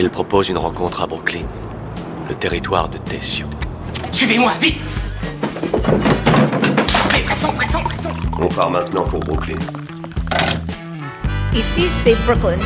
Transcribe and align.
Il 0.00 0.10
propose 0.10 0.48
une 0.48 0.58
rencontre 0.58 1.02
à 1.02 1.08
Brooklyn, 1.08 1.44
le 2.28 2.34
territoire 2.36 2.88
de 2.88 2.98
Tessio. 2.98 3.48
Suivez-moi, 4.12 4.52
vite 4.60 4.76
Allez, 7.12 7.24
pressons, 7.24 7.52
pressons, 7.54 7.82
pressons 7.82 8.10
On 8.40 8.46
part 8.46 8.70
maintenant 8.70 9.02
pour 9.02 9.18
Brooklyn. 9.18 9.58
Ici, 11.52 11.88
c'est 11.88 12.14
Brooklyn. 12.26 12.58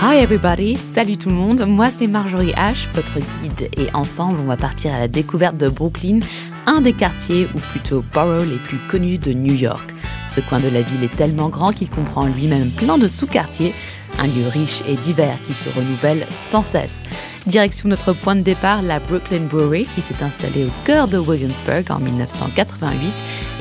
Hi 0.00 0.18
everybody, 0.22 0.76
salut 0.76 1.18
tout 1.18 1.30
le 1.30 1.34
monde, 1.34 1.66
moi 1.66 1.90
c'est 1.90 2.06
Marjorie 2.06 2.52
H, 2.52 2.86
votre 2.94 3.18
guide, 3.18 3.68
et 3.76 3.92
ensemble 3.92 4.38
on 4.40 4.46
va 4.46 4.56
partir 4.56 4.94
à 4.94 5.00
la 5.00 5.08
découverte 5.08 5.56
de 5.56 5.68
Brooklyn, 5.68 6.20
un 6.66 6.80
des 6.80 6.92
quartiers, 6.92 7.48
ou 7.56 7.58
plutôt 7.58 8.04
boroughs 8.14 8.44
les 8.44 8.58
plus 8.58 8.78
connus 8.88 9.18
de 9.18 9.32
New 9.32 9.54
York. 9.54 9.92
Ce 10.28 10.40
coin 10.40 10.60
de 10.60 10.68
la 10.68 10.82
ville 10.82 11.02
est 11.02 11.16
tellement 11.16 11.48
grand 11.48 11.72
qu'il 11.72 11.90
comprend 11.90 12.26
lui-même 12.26 12.70
plein 12.70 12.98
de 12.98 13.08
sous-quartiers, 13.08 13.74
un 14.18 14.26
lieu 14.26 14.48
riche 14.48 14.82
et 14.86 14.96
divers 14.96 15.40
qui 15.42 15.54
se 15.54 15.68
renouvelle 15.68 16.26
sans 16.36 16.62
cesse. 16.62 17.02
Direction 17.46 17.88
notre 17.88 18.12
point 18.12 18.36
de 18.36 18.42
départ, 18.42 18.82
la 18.82 19.00
Brooklyn 19.00 19.46
Brewery, 19.50 19.86
qui 19.94 20.02
s'est 20.02 20.22
installée 20.22 20.64
au 20.64 20.70
cœur 20.84 21.08
de 21.08 21.18
Williamsburg 21.18 21.84
en 21.90 21.98
1988 21.98 23.12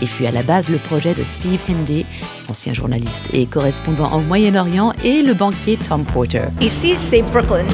et 0.02 0.06
fut 0.08 0.26
à 0.26 0.32
la 0.32 0.44
base 0.44 0.70
le 0.70 0.78
projet 0.78 1.14
de 1.14 1.24
Steve 1.24 1.62
Hindy, 1.70 2.06
ancien 2.50 2.74
journaliste 2.74 3.28
et 3.34 3.46
correspondant 3.46 4.12
au 4.14 4.22
Moyen-Orient, 4.22 4.94
et 5.04 5.22
le 5.22 5.34
banquier 5.34 5.78
Tom 5.78 6.04
Porter. 6.04 6.48
Ici, 6.60 6.96
c'est 6.96 7.22
Brooklyn. 7.22 7.66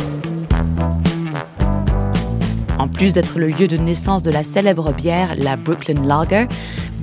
En 2.80 2.88
plus 2.88 3.14
d'être 3.14 3.40
le 3.40 3.48
lieu 3.48 3.68
de 3.68 3.78
naissance 3.78 4.24
de 4.24 4.32
la 4.32 4.44
célèbre 4.44 4.92
bière, 4.94 5.36
la 5.38 5.56
Brooklyn 5.56 6.06
Lager, 6.06 6.48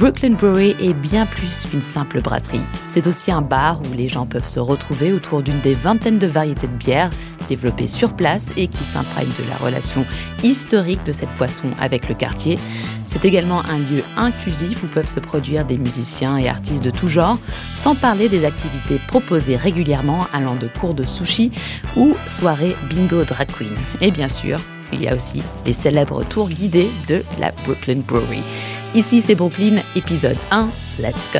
Brooklyn 0.01 0.31
Brewery 0.31 0.75
est 0.81 0.95
bien 0.95 1.27
plus 1.27 1.67
qu'une 1.67 1.83
simple 1.83 2.23
brasserie. 2.23 2.63
C'est 2.85 3.07
aussi 3.07 3.31
un 3.31 3.43
bar 3.43 3.83
où 3.83 3.93
les 3.93 4.09
gens 4.09 4.25
peuvent 4.25 4.47
se 4.47 4.59
retrouver 4.59 5.13
autour 5.13 5.43
d'une 5.43 5.61
des 5.61 5.75
vingtaines 5.75 6.19
de 6.19 6.27
variétés 6.27 6.69
de 6.69 6.73
bières 6.73 7.11
développées 7.51 7.87
sur 7.87 8.17
place 8.17 8.49
et 8.57 8.67
qui 8.67 8.83
s'imprègnent 8.83 9.29
de 9.29 9.51
la 9.51 9.57
relation 9.59 10.07
historique 10.43 11.05
de 11.05 11.13
cette 11.13 11.29
boisson 11.37 11.69
avec 11.79 12.09
le 12.09 12.15
quartier. 12.15 12.59
C'est 13.05 13.27
également 13.27 13.61
un 13.67 13.77
lieu 13.77 14.03
inclusif 14.17 14.83
où 14.83 14.87
peuvent 14.87 15.07
se 15.07 15.21
produire 15.21 15.67
des 15.67 15.77
musiciens 15.77 16.39
et 16.39 16.49
artistes 16.49 16.83
de 16.83 16.91
tout 16.91 17.09
genre, 17.09 17.39
sans 17.75 17.95
parler 17.95 18.31
des 18.31 18.47
activités 18.47 18.99
proposées 19.07 19.57
régulièrement 19.57 20.27
allant 20.33 20.55
de 20.55 20.69
cours 20.81 20.95
de 20.95 21.05
sushi 21.05 21.53
ou 21.95 22.15
soirées 22.27 22.75
bingo 22.89 23.25
drag 23.25 23.49
queen. 23.53 23.69
Et 24.01 24.11
bien 24.11 24.29
sûr, 24.29 24.61
il 24.95 25.03
y 25.03 25.09
a 25.09 25.15
aussi 25.15 25.43
les 25.67 25.75
célèbres 25.75 26.25
tours 26.25 26.49
guidés 26.49 26.89
de 27.07 27.23
la 27.39 27.53
Brooklyn 27.53 28.01
Brewery. 28.07 28.43
Ici, 28.93 29.21
c'est 29.21 29.37
Brooklyn, 29.37 29.83
épisode 29.95 30.39
1. 30.51 30.69
Let's 30.99 31.31
go! 31.33 31.39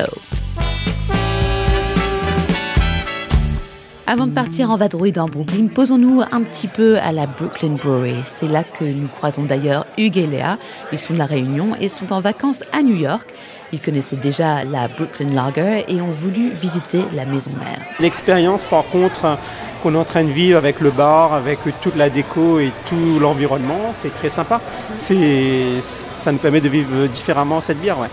Avant 4.07 4.25
de 4.25 4.31
partir 4.31 4.71
en 4.71 4.77
vadrouille 4.77 5.11
dans 5.11 5.27
Brooklyn, 5.27 5.67
posons-nous 5.67 6.21
un 6.31 6.43
petit 6.43 6.69
peu 6.69 6.97
à 6.99 7.11
la 7.11 7.27
Brooklyn 7.27 7.75
Brewery. 7.75 8.15
C'est 8.23 8.47
là 8.47 8.63
que 8.63 8.85
nous 8.85 9.09
croisons 9.09 9.43
d'ailleurs 9.43 9.85
Hugues 9.97 10.17
et 10.17 10.27
Léa. 10.27 10.59
Ils 10.93 10.99
sont 10.99 11.13
de 11.13 11.17
la 11.17 11.25
Réunion 11.25 11.75
et 11.81 11.89
sont 11.89 12.13
en 12.13 12.21
vacances 12.21 12.63
à 12.71 12.83
New 12.83 12.95
York. 12.95 13.33
Ils 13.73 13.79
connaissaient 13.79 14.17
déjà 14.17 14.63
la 14.65 14.87
Brooklyn 14.87 15.33
Lager 15.33 15.85
et 15.87 16.01
ont 16.01 16.11
voulu 16.11 16.49
visiter 16.49 17.05
la 17.13 17.25
maison 17.25 17.51
mère. 17.57 17.79
L'expérience, 17.99 18.63
par 18.65 18.83
contre, 18.85 19.37
qu'on 19.81 19.95
est 19.95 19.97
en 19.97 20.03
train 20.03 20.23
de 20.23 20.29
vivre 20.29 20.57
avec 20.57 20.81
le 20.81 20.91
bar, 20.91 21.33
avec 21.33 21.59
toute 21.81 21.95
la 21.95 22.09
déco 22.09 22.59
et 22.59 22.71
tout 22.85 23.17
l'environnement, 23.19 23.91
c'est 23.93 24.13
très 24.13 24.29
sympa. 24.29 24.59
C'est, 24.97 25.79
ça 25.81 26.31
nous 26.31 26.37
permet 26.37 26.61
de 26.61 26.69
vivre 26.69 27.07
différemment 27.07 27.61
cette 27.61 27.79
bière. 27.79 27.97
Ouais. 27.97 28.09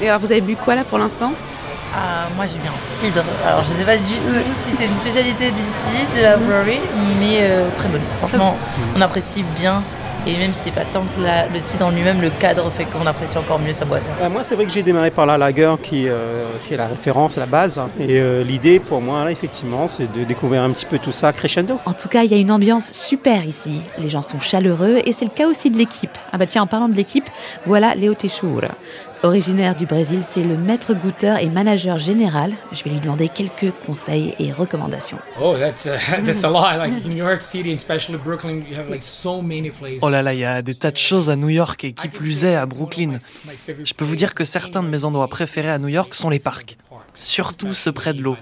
Et 0.00 0.08
alors, 0.08 0.20
vous 0.20 0.30
avez 0.30 0.40
bu 0.40 0.56
quoi 0.56 0.76
là 0.76 0.84
pour 0.84 0.98
l'instant? 0.98 1.32
Ah, 1.94 2.28
moi 2.36 2.46
j'ai 2.46 2.54
vu 2.54 2.66
un 2.66 2.80
cidre. 2.80 3.22
Alors 3.46 3.64
je 3.64 3.68
sais 3.68 3.84
pas 3.84 3.98
du 3.98 4.14
tout 4.30 4.36
si 4.62 4.70
c'est 4.70 4.86
une 4.86 4.96
spécialité 4.96 5.50
d'ici, 5.50 6.06
de 6.16 6.22
la 6.22 6.38
brewery, 6.38 6.78
mais 7.20 7.40
euh, 7.42 7.68
très 7.76 7.88
bonne. 7.90 8.00
Franchement, 8.18 8.56
on 8.96 9.00
apprécie 9.02 9.44
bien. 9.58 9.82
Et 10.24 10.36
même 10.36 10.54
si 10.54 10.60
c'est 10.64 10.70
pas 10.70 10.84
tant 10.84 11.02
que 11.02 11.20
la- 11.20 11.48
le 11.48 11.58
cidre 11.58 11.86
en 11.86 11.90
lui-même, 11.90 12.20
le 12.20 12.30
cadre 12.30 12.70
fait 12.70 12.84
qu'on 12.84 13.04
apprécie 13.06 13.36
encore 13.38 13.58
mieux 13.58 13.72
sa 13.72 13.84
boisson. 13.84 14.10
Euh, 14.20 14.30
moi, 14.30 14.44
c'est 14.44 14.54
vrai 14.54 14.66
que 14.66 14.70
j'ai 14.70 14.82
démarré 14.84 15.10
par 15.10 15.26
la 15.26 15.36
lager 15.36 15.74
qui, 15.82 16.06
euh, 16.08 16.44
qui 16.64 16.74
est 16.74 16.76
la 16.76 16.86
référence, 16.86 17.36
la 17.38 17.46
base. 17.46 17.80
Et 17.98 18.20
euh, 18.20 18.44
l'idée 18.44 18.78
pour 18.78 19.00
moi, 19.00 19.24
là, 19.24 19.32
effectivement, 19.32 19.88
c'est 19.88 20.10
de 20.12 20.22
découvrir 20.22 20.62
un 20.62 20.70
petit 20.70 20.86
peu 20.86 21.00
tout 21.00 21.10
ça 21.10 21.32
crescendo. 21.32 21.80
En 21.86 21.92
tout 21.92 22.08
cas, 22.08 22.22
il 22.22 22.30
y 22.30 22.34
a 22.34 22.38
une 22.38 22.52
ambiance 22.52 22.92
super 22.92 23.44
ici. 23.44 23.80
Les 23.98 24.08
gens 24.08 24.22
sont 24.22 24.38
chaleureux 24.38 25.00
et 25.04 25.10
c'est 25.10 25.24
le 25.24 25.32
cas 25.32 25.48
aussi 25.48 25.70
de 25.70 25.76
l'équipe. 25.76 26.16
Ah 26.32 26.38
bah 26.38 26.46
tiens, 26.46 26.62
en 26.62 26.66
parlant 26.68 26.88
de 26.88 26.94
l'équipe, 26.94 27.28
voilà 27.66 27.96
Léo 27.96 28.14
Teixeira. 28.14 28.68
Originaire 29.24 29.76
du 29.76 29.86
Brésil, 29.86 30.18
c'est 30.22 30.42
le 30.42 30.56
maître 30.56 30.94
goûteur 30.94 31.38
et 31.38 31.46
manager 31.46 31.96
général. 31.96 32.52
Je 32.72 32.82
vais 32.82 32.90
lui 32.90 32.98
demander 32.98 33.28
quelques 33.28 33.70
conseils 33.86 34.34
et 34.40 34.50
recommandations. 34.50 35.18
Oh, 35.40 35.54
that's 35.56 35.86
uh, 35.86 35.90
that's 36.24 36.42
a 36.42 36.50
lot. 36.50 36.76
Like 36.76 37.06
New 37.06 37.16
York 37.16 37.40
City, 37.40 37.72
especially 37.72 38.18
Brooklyn, 38.18 38.64
you 38.68 38.76
have 38.76 38.90
like 38.90 39.04
so 39.04 39.40
many 39.40 39.70
places. 39.70 40.00
Oh 40.02 40.10
là 40.10 40.22
là, 40.22 40.34
il 40.34 40.40
y 40.40 40.44
a 40.44 40.60
des 40.60 40.74
tas 40.74 40.90
de 40.90 40.96
choses 40.96 41.30
à 41.30 41.36
New 41.36 41.50
York 41.50 41.84
et 41.84 41.92
qui 41.92 42.08
plus 42.08 42.44
est 42.44 42.56
à 42.56 42.66
Brooklyn. 42.66 43.18
Je 43.84 43.94
peux 43.94 44.04
vous 44.04 44.16
dire 44.16 44.34
que 44.34 44.44
certains 44.44 44.82
de 44.82 44.88
mes 44.88 45.04
endroits 45.04 45.28
préférés 45.28 45.70
à 45.70 45.78
New 45.78 45.88
York 45.88 46.16
sont 46.16 46.28
les 46.28 46.40
parcs, 46.40 46.76
surtout 47.14 47.74
ceux 47.74 47.92
près 47.92 48.14
de 48.14 48.22
l'eau. 48.22 48.36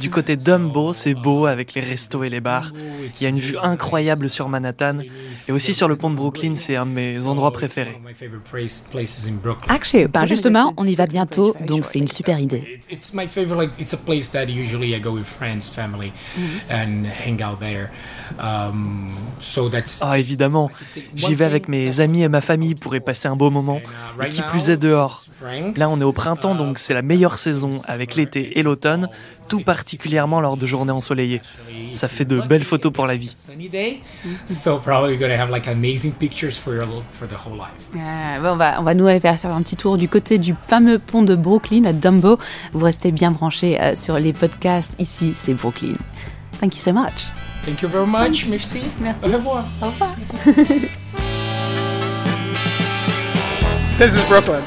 Du 0.00 0.10
côté 0.10 0.36
Dumbo, 0.36 0.92
c'est 0.92 1.14
beau 1.14 1.46
avec 1.46 1.74
les 1.74 1.80
restos 1.80 2.22
et 2.24 2.28
les 2.28 2.40
bars. 2.40 2.72
Il 3.20 3.22
y 3.22 3.26
a 3.26 3.28
une 3.28 3.38
vue 3.38 3.56
incroyable 3.60 4.30
sur 4.30 4.48
Manhattan 4.48 4.98
et 5.48 5.52
aussi 5.52 5.74
sur 5.74 5.88
le 5.88 5.96
pont 5.96 6.10
de 6.10 6.16
Brooklyn, 6.16 6.54
c'est 6.54 6.76
un 6.76 6.86
de 6.86 6.92
mes 6.92 7.26
endroits 7.26 7.52
préférés. 7.52 8.00
Actually, 9.68 10.06
ben 10.08 10.26
justement, 10.26 10.72
on 10.76 10.86
y 10.86 10.94
va 10.94 11.06
bientôt, 11.06 11.54
donc 11.66 11.84
c'est 11.84 11.98
une 11.98 12.08
super 12.08 12.38
idée. 12.38 12.64
It's, 12.72 12.86
it's 12.90 13.14
my 13.14 13.26
favorite. 13.26 13.58
Like 13.58 13.70
it's 13.78 13.94
a 13.94 13.96
place 13.96 14.30
that 14.30 14.46
usually 14.48 14.94
I 14.94 15.00
go 15.00 15.10
with 15.10 15.26
friends, 15.26 15.68
family, 15.68 16.12
and 16.70 17.04
hang 17.06 17.42
out 17.42 17.58
there. 17.60 17.90
Um, 18.38 19.10
so 19.38 19.68
that's. 19.68 20.00
Ah 20.02 20.18
évidemment, 20.18 20.70
j'y 21.14 21.34
vais 21.34 21.44
avec 21.44 21.68
mes 21.68 22.00
amis 22.00 22.22
et 22.22 22.28
ma 22.28 22.40
famille 22.40 22.74
pour 22.74 22.94
y 22.94 23.00
passer 23.00 23.28
un 23.28 23.36
beau 23.36 23.50
moment. 23.50 23.80
Et 24.24 24.28
qui 24.28 24.42
plus 24.42 24.70
est 24.70 24.76
dehors. 24.76 25.24
Là 25.76 25.88
on 25.88 26.00
est 26.00 26.04
au 26.04 26.12
printemps 26.12 26.54
donc 26.54 26.78
c'est 26.78 26.94
la 26.94 27.02
meilleure 27.02 27.38
saison 27.38 27.70
avec 27.86 28.14
l'été 28.16 28.58
et 28.58 28.62
l'automne, 28.62 29.08
tout 29.48 29.60
particulièrement 29.88 30.42
lors 30.42 30.58
de 30.58 30.66
journées 30.66 30.92
ensoleillées. 30.92 31.40
Ça 31.92 32.08
fait 32.08 32.26
de 32.26 32.42
belles 32.42 32.64
photos 32.64 32.92
pour 32.92 33.06
la 33.06 33.16
vie. 33.16 33.28
Sunny 33.34 33.70
day, 33.70 34.00
so 34.44 34.76
probably 34.76 35.16
gonna 35.16 35.34
have 35.34 35.48
like 35.50 35.66
amazing 35.66 36.12
pictures 36.12 36.52
for 36.52 36.74
your 36.74 36.84
for 37.10 37.26
the 37.26 37.32
whole 37.32 37.56
life. 37.56 37.88
Bon, 38.42 38.50
on, 38.50 38.56
va, 38.56 38.78
on 38.80 38.82
va 38.82 38.92
nous 38.92 39.06
aller 39.06 39.18
faire, 39.18 39.40
faire 39.40 39.50
un 39.50 39.62
petit 39.62 39.76
tour 39.76 39.96
du 39.96 40.06
côté 40.06 40.36
du 40.36 40.54
fameux 40.60 40.98
pont 40.98 41.22
de 41.22 41.34
Brooklyn 41.34 41.84
à 41.86 41.94
Dumbo. 41.94 42.38
Vous 42.74 42.84
restez 42.84 43.12
bien 43.12 43.30
branchés 43.30 43.80
euh, 43.80 43.94
sur 43.94 44.18
les 44.18 44.34
podcasts. 44.34 44.94
Ici, 44.98 45.32
c'est 45.34 45.54
Brooklyn. 45.54 45.94
Thank 46.60 46.76
you 46.76 46.80
so 46.82 46.92
much. 46.92 47.32
Thank 47.64 47.80
you 47.80 47.88
very 47.88 48.06
much. 48.06 48.46
Merci. 48.46 48.82
Merci. 49.00 49.24
Au 49.26 49.32
revoir. 49.32 49.64
Au 49.80 49.86
revoir. 49.86 50.14
This 53.98 54.14
is 54.14 54.22
Brooklyn. 54.28 54.62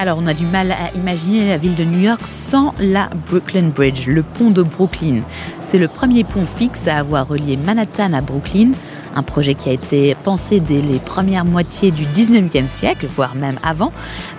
Alors, 0.00 0.16
on 0.18 0.26
a 0.26 0.32
du 0.32 0.46
mal 0.46 0.72
à 0.72 0.96
imaginer 0.96 1.46
la 1.46 1.58
ville 1.58 1.74
de 1.74 1.84
New 1.84 1.98
York 1.98 2.22
sans 2.24 2.72
la 2.80 3.10
Brooklyn 3.28 3.68
Bridge, 3.68 4.06
le 4.06 4.22
pont 4.22 4.48
de 4.48 4.62
Brooklyn. 4.62 5.20
C'est 5.58 5.76
le 5.76 5.88
premier 5.88 6.24
pont 6.24 6.46
fixe 6.46 6.88
à 6.88 6.96
avoir 6.96 7.28
relié 7.28 7.58
Manhattan 7.58 8.14
à 8.14 8.22
Brooklyn, 8.22 8.70
un 9.14 9.22
projet 9.22 9.54
qui 9.54 9.68
a 9.68 9.72
été 9.72 10.14
pensé 10.22 10.58
dès 10.58 10.80
les 10.80 11.00
premières 11.00 11.44
moitiés 11.44 11.90
du 11.90 12.06
19e 12.06 12.66
siècle, 12.66 13.08
voire 13.14 13.34
même 13.34 13.58
avant, 13.62 13.92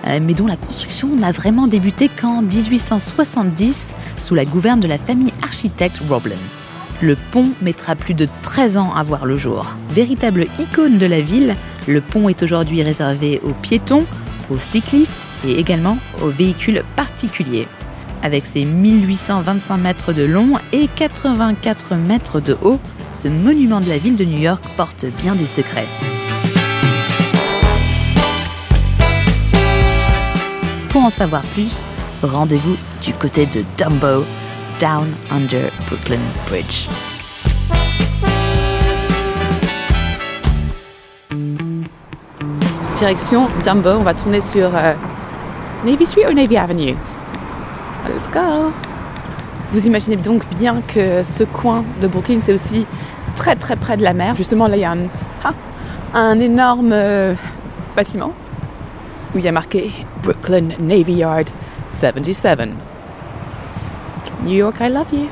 euh, 0.08 0.20
mais 0.20 0.34
dont 0.34 0.48
la 0.48 0.56
construction 0.56 1.16
n'a 1.16 1.32
vraiment 1.32 1.68
débuté 1.68 2.10
qu'en 2.10 2.42
1870 2.42 3.94
sous 4.20 4.34
la 4.34 4.46
gouverne 4.46 4.80
de 4.80 4.88
la 4.88 4.98
famille 4.98 5.34
architecte 5.44 6.02
Roblin. 6.10 6.38
Le 7.04 7.16
pont 7.32 7.50
mettra 7.62 7.96
plus 7.96 8.16
de 8.16 8.28
13 8.42 8.78
ans 8.78 8.96
à 8.96 9.04
voir 9.04 9.28
le 9.28 9.38
jour. 9.38 9.68
Véritable 9.92 10.48
icône 10.58 10.98
de 10.98 11.06
la 11.06 11.22
ville, 11.22 11.56
le 11.88 12.02
pont 12.02 12.30
est 12.30 12.42
aujourd'hui 12.42 12.82
réservé 12.82 13.40
aux 13.44 13.54
piétons, 13.54 14.08
aux 14.50 14.58
cyclistes 14.58 15.28
et 15.46 15.60
également 15.60 15.98
aux 16.22 16.30
véhicules 16.30 16.84
particuliers. 16.96 17.68
Avec 18.24 18.46
ses 18.46 18.66
1825 18.66 19.78
mètres 19.78 20.14
de 20.14 20.24
long 20.24 20.54
et 20.74 20.88
84 20.88 21.96
mètres 21.96 22.40
de 22.40 22.56
haut, 22.62 22.80
ce 23.12 23.28
monument 23.28 23.82
de 23.82 23.90
la 23.90 23.98
ville 23.98 24.16
de 24.16 24.26
New 24.26 24.40
York 24.40 24.64
porte 24.78 25.06
bien 25.06 25.36
des 25.36 25.46
secrets. 25.46 25.88
Pour 30.90 31.04
en 31.04 31.10
savoir 31.10 31.42
plus, 31.54 31.88
rendez-vous 32.22 32.78
du 33.02 33.14
côté 33.14 33.46
de 33.46 33.64
Dumbo, 33.78 34.26
Down 34.80 35.08
Under 35.32 35.72
Brooklyn 35.88 36.20
Bridge. 36.48 36.88
Direction 42.98 43.48
Dumbo, 43.64 43.92
on 43.92 44.04
va 44.04 44.14
tourner 44.14 44.42
sur 44.42 44.76
euh, 44.76 44.94
Navy 45.84 46.06
Street 46.06 46.26
ou 46.30 46.34
Navy 46.34 46.58
Avenue? 46.58 46.96
Let's 48.08 48.30
go 48.32 48.72
Vous 49.72 49.88
imaginez 49.88 50.16
donc 50.16 50.44
bien 50.60 50.82
que 50.88 51.24
ce 51.24 51.44
coin 51.44 51.84
de 52.00 52.08
Brooklyn, 52.08 52.40
c'est 52.40 52.54
aussi 52.54 52.86
très 53.36 53.56
très 53.56 53.76
près 53.76 53.98
de 53.98 54.04
la 54.04 54.14
mer. 54.14 54.36
Justement, 54.36 54.68
là, 54.68 54.78
il 54.78 54.82
y 54.82 54.86
a 54.86 54.92
un, 54.92 55.08
ah, 56.14 56.36
énorme 56.36 56.92
euh, 56.94 57.34
bâtiment 57.96 58.34
où 59.34 59.40
il 59.40 59.44
y 59.44 59.48
a 59.48 59.52
marqué 59.52 59.92
Brooklyn 60.22 60.70
Navy 60.80 61.14
Yard 61.14 61.50
77. 61.88 62.60
New 64.44 64.54
York, 64.54 64.76
I 64.82 64.90
love 64.90 65.08
you. 65.12 65.28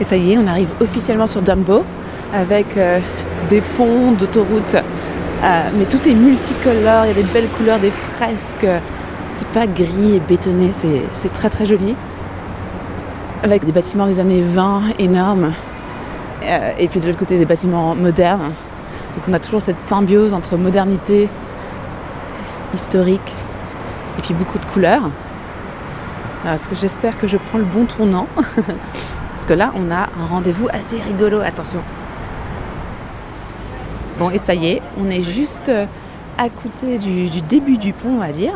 Et 0.00 0.04
ça 0.04 0.16
y 0.16 0.32
est, 0.32 0.38
on 0.38 0.46
arrive 0.48 0.70
officiellement 0.80 1.28
sur 1.28 1.42
Dumbo 1.42 1.84
avec 2.34 2.76
euh, 2.76 2.98
des 3.48 3.60
ponts 3.60 4.12
d'autoroute. 4.12 4.76
Euh, 5.42 5.70
mais 5.74 5.86
tout 5.86 6.06
est 6.06 6.12
multicolore, 6.12 7.06
il 7.06 7.08
y 7.08 7.10
a 7.10 7.14
des 7.14 7.22
belles 7.22 7.48
couleurs, 7.48 7.80
des 7.80 7.90
fresques. 7.90 8.66
C'est 9.32 9.48
pas 9.48 9.66
gris 9.66 10.16
et 10.16 10.20
bétonné, 10.20 10.70
c'est 10.72 11.32
très 11.32 11.48
très 11.48 11.64
joli. 11.64 11.94
Avec 13.42 13.64
des 13.64 13.72
bâtiments 13.72 14.06
des 14.06 14.20
années 14.20 14.42
20 14.42 14.82
énormes. 14.98 15.52
Euh, 16.42 16.72
et 16.78 16.88
puis 16.88 17.00
de 17.00 17.06
l'autre 17.06 17.18
côté, 17.18 17.38
des 17.38 17.46
bâtiments 17.46 17.94
modernes. 17.94 18.52
Donc 19.14 19.24
on 19.28 19.32
a 19.32 19.38
toujours 19.38 19.62
cette 19.62 19.80
symbiose 19.80 20.34
entre 20.34 20.56
modernité, 20.56 21.28
historique, 22.74 23.34
et 24.18 24.22
puis 24.22 24.34
beaucoup 24.34 24.58
de 24.58 24.66
couleurs. 24.66 25.10
Que 26.44 26.74
j'espère 26.74 27.18
que 27.18 27.26
je 27.26 27.36
prends 27.36 27.58
le 27.58 27.64
bon 27.64 27.86
tournant? 27.86 28.26
Parce 29.30 29.46
que 29.46 29.54
là, 29.54 29.72
on 29.74 29.90
a 29.90 30.08
un 30.20 30.26
rendez-vous 30.28 30.68
assez 30.72 31.00
rigolo. 31.00 31.40
Attention. 31.40 31.80
Bon, 34.20 34.30
et 34.30 34.36
ça 34.36 34.54
y 34.54 34.68
est, 34.68 34.82
on 35.02 35.08
est 35.08 35.22
juste 35.22 35.70
euh, 35.70 35.86
à 36.36 36.50
côté 36.50 36.98
du, 36.98 37.40
début 37.40 37.78
du 37.78 37.94
pont, 37.94 38.16
on 38.16 38.18
va 38.18 38.32
dire. 38.32 38.52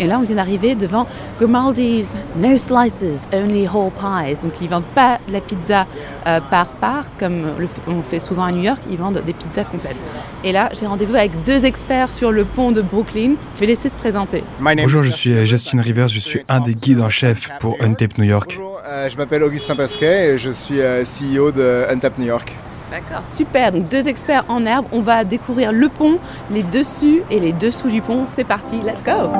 Et 0.00 0.06
là, 0.08 0.18
on 0.18 0.22
vient 0.22 0.34
d'arriver 0.34 0.74
devant 0.74 1.06
Grimaldi's 1.40 2.14
No 2.36 2.56
Slices, 2.56 3.28
Only 3.32 3.68
Whole 3.68 3.92
Pies. 3.92 4.42
Donc, 4.42 4.54
ils 4.60 4.68
vendent 4.68 4.82
pas 4.96 5.18
la 5.30 5.40
pizza 5.40 5.86
euh, 6.26 6.40
par 6.50 6.66
part, 6.66 7.04
comme 7.20 7.46
on 7.86 8.02
fait 8.02 8.18
souvent 8.18 8.42
à 8.42 8.50
New 8.50 8.62
York, 8.62 8.80
ils 8.90 8.96
vendent 8.96 9.22
des 9.24 9.32
pizzas 9.32 9.62
complètes. 9.62 9.96
Et 10.42 10.50
là, 10.50 10.70
j'ai 10.72 10.86
rendez-vous 10.86 11.14
avec 11.14 11.30
deux 11.44 11.64
experts 11.64 12.10
sur 12.10 12.32
le 12.32 12.44
pont 12.44 12.72
de 12.72 12.82
Brooklyn. 12.82 13.34
Je 13.54 13.60
vais 13.60 13.66
laisser 13.66 13.88
se 13.88 13.96
présenter. 13.96 14.42
Bonjour, 14.60 15.04
je 15.04 15.10
suis 15.10 15.34
euh, 15.34 15.44
Justin 15.44 15.82
Rivers, 15.82 16.08
je 16.08 16.18
suis 16.18 16.40
un 16.48 16.58
des 16.58 16.74
guides 16.74 17.00
en 17.00 17.10
chef 17.10 17.50
pour 17.60 17.76
Untape 17.80 18.18
New 18.18 18.24
York. 18.24 18.54
Bonjour, 18.56 18.80
euh, 18.84 19.08
je 19.08 19.16
m'appelle 19.16 19.44
Augustin 19.44 19.76
Pasquet 19.76 20.34
et 20.34 20.38
je 20.38 20.50
suis 20.50 20.78
CEO 20.78 21.52
de 21.52 21.86
Untape 21.88 22.18
New 22.18 22.26
York. 22.26 22.56
D'accord, 22.94 23.26
super. 23.26 23.72
Donc 23.72 23.88
deux 23.88 24.06
experts 24.06 24.44
en 24.48 24.64
herbe. 24.66 24.86
On 24.92 25.00
va 25.00 25.24
découvrir 25.24 25.72
le 25.72 25.88
pont, 25.88 26.20
les 26.52 26.62
dessus 26.62 27.24
et 27.28 27.40
les 27.40 27.52
dessous 27.52 27.88
du 27.88 28.00
pont. 28.00 28.24
C'est 28.24 28.44
parti, 28.44 28.76
let's 28.84 29.02
go. 29.02 29.32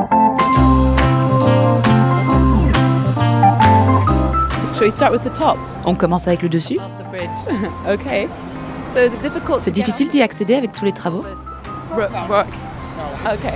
Shall 4.75 4.87
we 4.87 4.91
start 4.93 5.13
with 5.13 5.23
the 5.23 5.33
top? 5.33 5.57
On 5.85 5.95
commence 5.95 6.27
avec 6.27 6.43
le 6.43 6.49
dessus. 6.49 6.81
ok. 7.89 8.29
C'est 9.61 9.71
difficile 9.71 10.09
d'y 10.09 10.21
accéder 10.21 10.57
avec 10.57 10.73
tous 10.73 10.85
les 10.85 10.93
travaux. 10.93 11.25
Okay. 13.25 13.51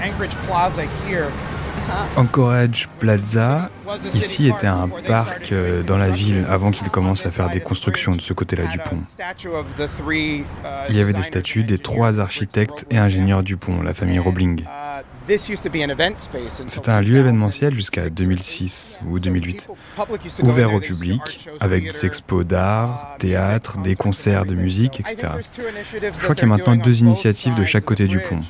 Anchorage 0.00 0.36
Plaza 0.46 0.82
here 1.08 1.32
Anchorage 2.16 2.88
Plaza, 2.98 3.70
ici 4.06 4.48
était 4.48 4.66
un 4.66 4.88
parc 4.88 5.52
euh, 5.52 5.82
dans 5.82 5.98
la 5.98 6.10
ville 6.10 6.46
avant 6.48 6.70
qu'il 6.70 6.88
commence 6.88 7.26
à 7.26 7.30
faire 7.30 7.50
des 7.50 7.60
constructions 7.60 8.14
de 8.14 8.20
ce 8.20 8.32
côté-là 8.32 8.66
du 8.66 8.78
pont. 8.78 9.00
Il 10.88 10.96
y 10.96 11.00
avait 11.00 11.12
des 11.12 11.22
statues 11.22 11.64
des 11.64 11.78
trois 11.78 12.18
architectes 12.20 12.86
et 12.90 12.98
ingénieurs 12.98 13.42
du 13.42 13.56
pont, 13.56 13.82
la 13.82 13.94
famille 13.94 14.18
Roebling. 14.18 14.64
C'était 16.66 16.90
un 16.90 17.00
lieu 17.00 17.16
événementiel 17.16 17.74
jusqu'à 17.74 18.08
2006 18.08 18.98
ou 19.08 19.18
2008, 19.18 19.68
ouvert 20.42 20.72
au 20.72 20.80
public, 20.80 21.48
avec 21.60 21.90
des 21.90 22.06
expos 22.06 22.44
d'art, 22.44 23.16
théâtre, 23.18 23.78
des 23.78 23.96
concerts 23.96 24.46
de 24.46 24.54
musique, 24.54 25.00
etc. 25.00 25.28
Je 26.00 26.22
crois 26.22 26.34
qu'il 26.34 26.48
y 26.48 26.52
a 26.52 26.56
maintenant 26.56 26.76
deux 26.76 27.00
initiatives 27.00 27.54
de 27.54 27.64
chaque 27.64 27.84
côté 27.84 28.06
du 28.06 28.20
pont. 28.20 28.40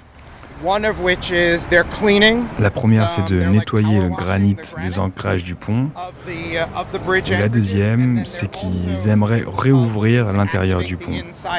La 2.59 2.71
première, 2.71 3.11
c'est 3.11 3.29
de 3.29 3.43
um, 3.43 3.51
nettoyer 3.51 4.01
le 4.01 4.09
granit 4.09 4.57
des 4.81 4.99
ancrages 4.99 5.45
du 5.45 5.55
pont. 5.55 5.91
Uh, 5.97 7.33
Et 7.33 7.37
la 7.37 7.49
deuxième, 7.49 8.23
c'est 8.25 8.51
qu'ils 8.51 9.09
aimeraient 9.09 9.45
réouvrir 9.47 10.33
l'intérieur 10.33 10.81
du 10.81 10.97
pont, 10.97 11.13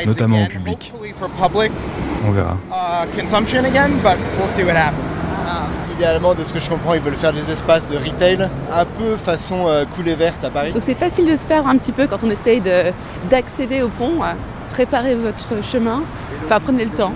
notamment 0.05 0.43
au 0.43 0.47
public. 0.47 0.91
On 2.27 2.31
verra. 2.31 2.57
Uh, 2.71 3.07
idéalement, 5.97 6.33
de 6.35 6.43
ce 6.43 6.53
que 6.53 6.59
je 6.59 6.69
comprends, 6.69 6.93
ils 6.93 7.01
veulent 7.01 7.15
faire 7.15 7.33
des 7.33 7.49
espaces 7.49 7.87
de 7.87 7.97
retail, 7.97 8.49
un 8.71 8.85
peu 8.85 9.17
façon 9.17 9.67
euh, 9.67 9.85
coulée 9.85 10.15
verte 10.15 10.43
à 10.43 10.49
Paris. 10.49 10.71
Donc 10.71 10.83
c'est 10.83 10.97
facile 10.97 11.25
de 11.25 11.35
se 11.35 11.45
perdre 11.45 11.69
un 11.69 11.77
petit 11.77 11.91
peu 11.91 12.07
quand 12.07 12.23
on 12.23 12.29
essaye 12.29 12.61
d'accéder 13.29 13.81
au 13.81 13.89
pont. 13.89 14.21
Préparez 14.71 15.15
votre 15.15 15.63
chemin, 15.63 16.03
enfin 16.45 16.59
prenez 16.59 16.85
le 16.85 16.91
temps. 16.91 17.11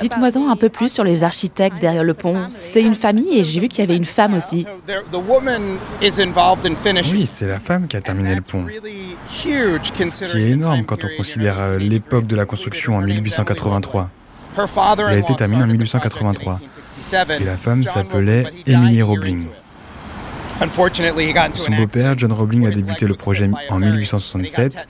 Dites-moi-en 0.00 0.50
un 0.50 0.56
peu 0.56 0.68
plus 0.68 0.92
sur 0.92 1.04
les 1.04 1.22
architectes 1.24 1.78
derrière 1.80 2.04
le 2.04 2.14
pont. 2.14 2.46
C'est 2.48 2.82
une 2.82 2.94
famille 2.94 3.38
et 3.38 3.44
j'ai 3.44 3.60
vu 3.60 3.68
qu'il 3.68 3.80
y 3.80 3.82
avait 3.82 3.96
une 3.96 4.04
femme 4.04 4.34
aussi. 4.34 4.66
Oui, 7.12 7.26
c'est 7.26 7.46
la 7.46 7.60
femme 7.60 7.86
qui 7.86 7.96
a 7.96 8.00
terminé 8.00 8.34
le 8.34 8.40
pont. 8.42 8.66
Ce 9.32 10.24
qui 10.24 10.38
est 10.38 10.50
énorme 10.50 10.84
quand 10.84 11.04
on 11.04 11.16
considère 11.16 11.60
euh, 11.60 11.78
l'époque 11.78 12.26
de 12.26 12.36
la 12.36 12.44
construction 12.44 12.96
en 12.96 13.02
1883. 13.02 14.10
Il 14.58 15.04
a 15.04 15.16
été 15.16 15.34
terminé 15.34 15.62
en 15.62 15.66
1883. 15.66 16.60
Et 17.38 17.44
la 17.44 17.56
femme 17.56 17.82
s'appelait 17.82 18.46
Emily 18.66 19.02
Roebling. 19.02 19.46
Son 21.54 21.72
beau-père, 21.72 22.18
John 22.18 22.32
Roebling, 22.32 22.66
a 22.66 22.70
débuté 22.70 23.06
le 23.06 23.14
projet 23.14 23.50
en 23.68 23.78
1867, 23.78 24.88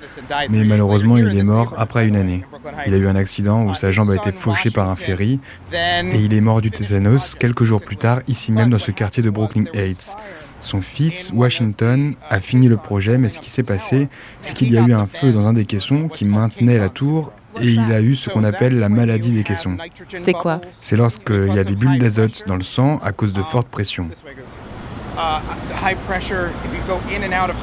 mais 0.49 0.65
malheureusement 0.65 1.17
il 1.19 1.37
est 1.37 1.43
mort 1.43 1.75
après 1.77 2.07
une 2.07 2.17
année. 2.17 2.45
Il 2.87 2.95
a 2.95 2.97
eu 2.97 3.09
un 3.09 3.17
accident 3.17 3.65
où 3.65 3.75
sa 3.75 3.91
jambe 3.91 4.11
a 4.11 4.17
été 4.17 4.33
fauchée 4.33 4.71
par 4.71 4.89
un 4.89 4.95
ferry 4.95 5.41
et 5.73 6.17
il 6.17 6.35
est 6.35 6.41
mort 6.41 6.61
du 6.61 6.71
tétanos 6.71 7.35
quelques 7.35 7.65
jours 7.65 7.83
plus 7.83 7.97
tard, 7.97 8.21
ici 8.29 8.53
même 8.53 8.71
dans 8.71 8.79
ce 8.79 8.91
quartier 8.91 9.23
de 9.23 9.31
Brooklyn 9.31 9.65
Heights. 9.75 10.17
Son 10.61 10.81
fils, 10.81 11.33
Washington, 11.35 12.15
a 12.29 12.41
fini 12.41 12.69
le 12.69 12.77
projet, 12.77 13.19
mais 13.19 13.29
ce 13.29 13.41
qui 13.41 13.51
s'est 13.51 13.63
passé, 13.63 14.09
c'est 14.41 14.55
qu'il 14.55 14.73
y 14.73 14.79
a 14.79 14.83
eu 14.83 14.93
un 14.93 15.07
feu 15.07 15.33
dans 15.33 15.47
un 15.47 15.53
des 15.53 15.65
caissons 15.65 16.09
qui 16.09 16.27
maintenait 16.27 16.79
la 16.79 16.89
tour 16.89 17.33
et 17.61 17.69
il 17.69 17.93
a 17.93 18.01
eu 18.01 18.15
ce 18.15 18.31
qu'on 18.31 18.45
appelle 18.45 18.79
la 18.79 18.89
maladie 18.89 19.33
des 19.33 19.43
caissons. 19.43 19.77
C'est 20.15 20.33
quoi? 20.33 20.61
C'est 20.73 20.97
lorsqu'il 20.97 21.55
y 21.55 21.59
a 21.59 21.65
des 21.65 21.75
bulles 21.75 21.99
d'azote 21.99 22.45
dans 22.47 22.57
le 22.57 22.63
sang 22.63 23.01
à 23.03 23.13
cause 23.13 23.33
de 23.33 23.43
forte 23.43 23.69
pression. 23.69 24.09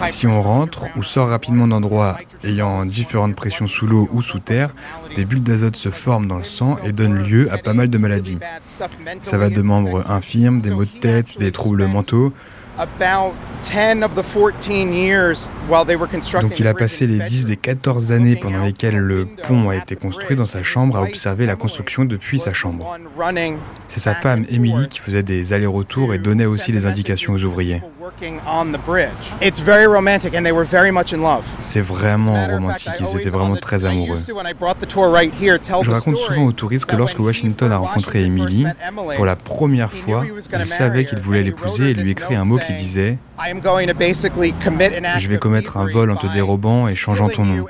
Si 0.07 0.27
on 0.27 0.41
rentre 0.41 0.85
ou 0.95 1.03
sort 1.03 1.29
rapidement 1.29 1.67
d'endroits 1.67 2.17
ayant 2.44 2.85
différentes 2.85 3.35
pressions 3.35 3.67
sous 3.67 3.88
l'eau 3.88 4.09
ou 4.11 4.21
sous 4.21 4.39
terre, 4.39 4.73
des 5.15 5.25
bulles 5.25 5.44
d'azote 5.44 5.75
se 5.75 5.89
forment 5.89 6.27
dans 6.27 6.38
le 6.38 6.44
sang 6.44 6.77
et 6.83 6.91
donnent 6.91 7.23
lieu 7.23 7.51
à 7.51 7.57
pas 7.57 7.73
mal 7.73 7.89
de 7.89 7.97
maladies. 7.97 8.39
Ça 9.21 9.37
va 9.37 9.49
de 9.49 9.61
membres 9.61 10.09
infirmes, 10.09 10.61
des 10.61 10.71
maux 10.71 10.85
de 10.85 10.99
tête, 10.99 11.37
des 11.37 11.51
troubles 11.51 11.87
mentaux, 11.87 12.33
donc 16.42 16.59
il 16.59 16.68
a 16.68 16.73
passé 16.73 17.07
les 17.07 17.19
10 17.19 17.45
des 17.45 17.56
14 17.56 18.11
années 18.11 18.35
pendant 18.35 18.61
lesquelles 18.63 18.97
le 18.97 19.25
pont 19.25 19.69
a 19.69 19.75
été 19.75 19.95
construit 19.95 20.35
dans 20.35 20.45
sa 20.45 20.63
chambre 20.63 20.97
à 20.97 21.04
observer 21.04 21.45
la 21.45 21.56
construction 21.56 22.06
depuis 22.06 22.40
sa 22.40 22.52
chambre. 22.54 22.97
C'est 23.87 23.99
sa 23.99 24.16
femme, 24.16 24.45
Emily, 24.49 24.90
qui 24.90 24.99
faisait 24.99 25.23
des 25.23 25.54
allers-retours 25.54 26.13
et 26.13 26.19
donnait 26.19 26.45
aussi 26.45 26.71
les 26.71 26.85
indications 26.85 27.33
aux 27.33 27.44
ouvriers. 27.44 27.81
C'est 31.60 31.80
vraiment 31.80 32.48
romantique, 32.48 32.94
ils 33.00 33.18
étaient 33.18 33.30
vraiment 33.30 33.56
très 33.56 33.86
amoureux. 33.86 34.18
Je 35.81 35.92
raconte 35.92 36.18
souvent 36.18 36.44
aux 36.44 36.52
touristes 36.52 36.86
que 36.86 36.98
lorsque 36.98 37.19
Washington 37.19 37.72
a 37.72 37.78
rencontré 37.78 38.24
Emily, 38.24 38.66
pour 39.16 39.26
la 39.26 39.38
première 39.38 39.94
fois, 39.94 40.24
il 40.54 40.66
savait 40.66 41.06
qu'il 41.06 41.19
voulait 41.19 41.44
l'épouser 41.44 41.92
et 41.92 41.94
lui 41.94 42.12
écrit 42.12 42.36
un 42.36 42.45
mot 42.45 42.57
qui 42.57 42.74
disait 42.74 43.18
je 45.18 45.28
vais 45.28 45.38
commettre 45.38 45.78
un 45.78 45.88
vol 45.88 46.12
en 46.12 46.16
te 46.16 46.28
dérobant 46.28 46.88
et 46.88 46.95
changeant 46.95 47.30
ton 47.30 47.45
nom 47.45 47.66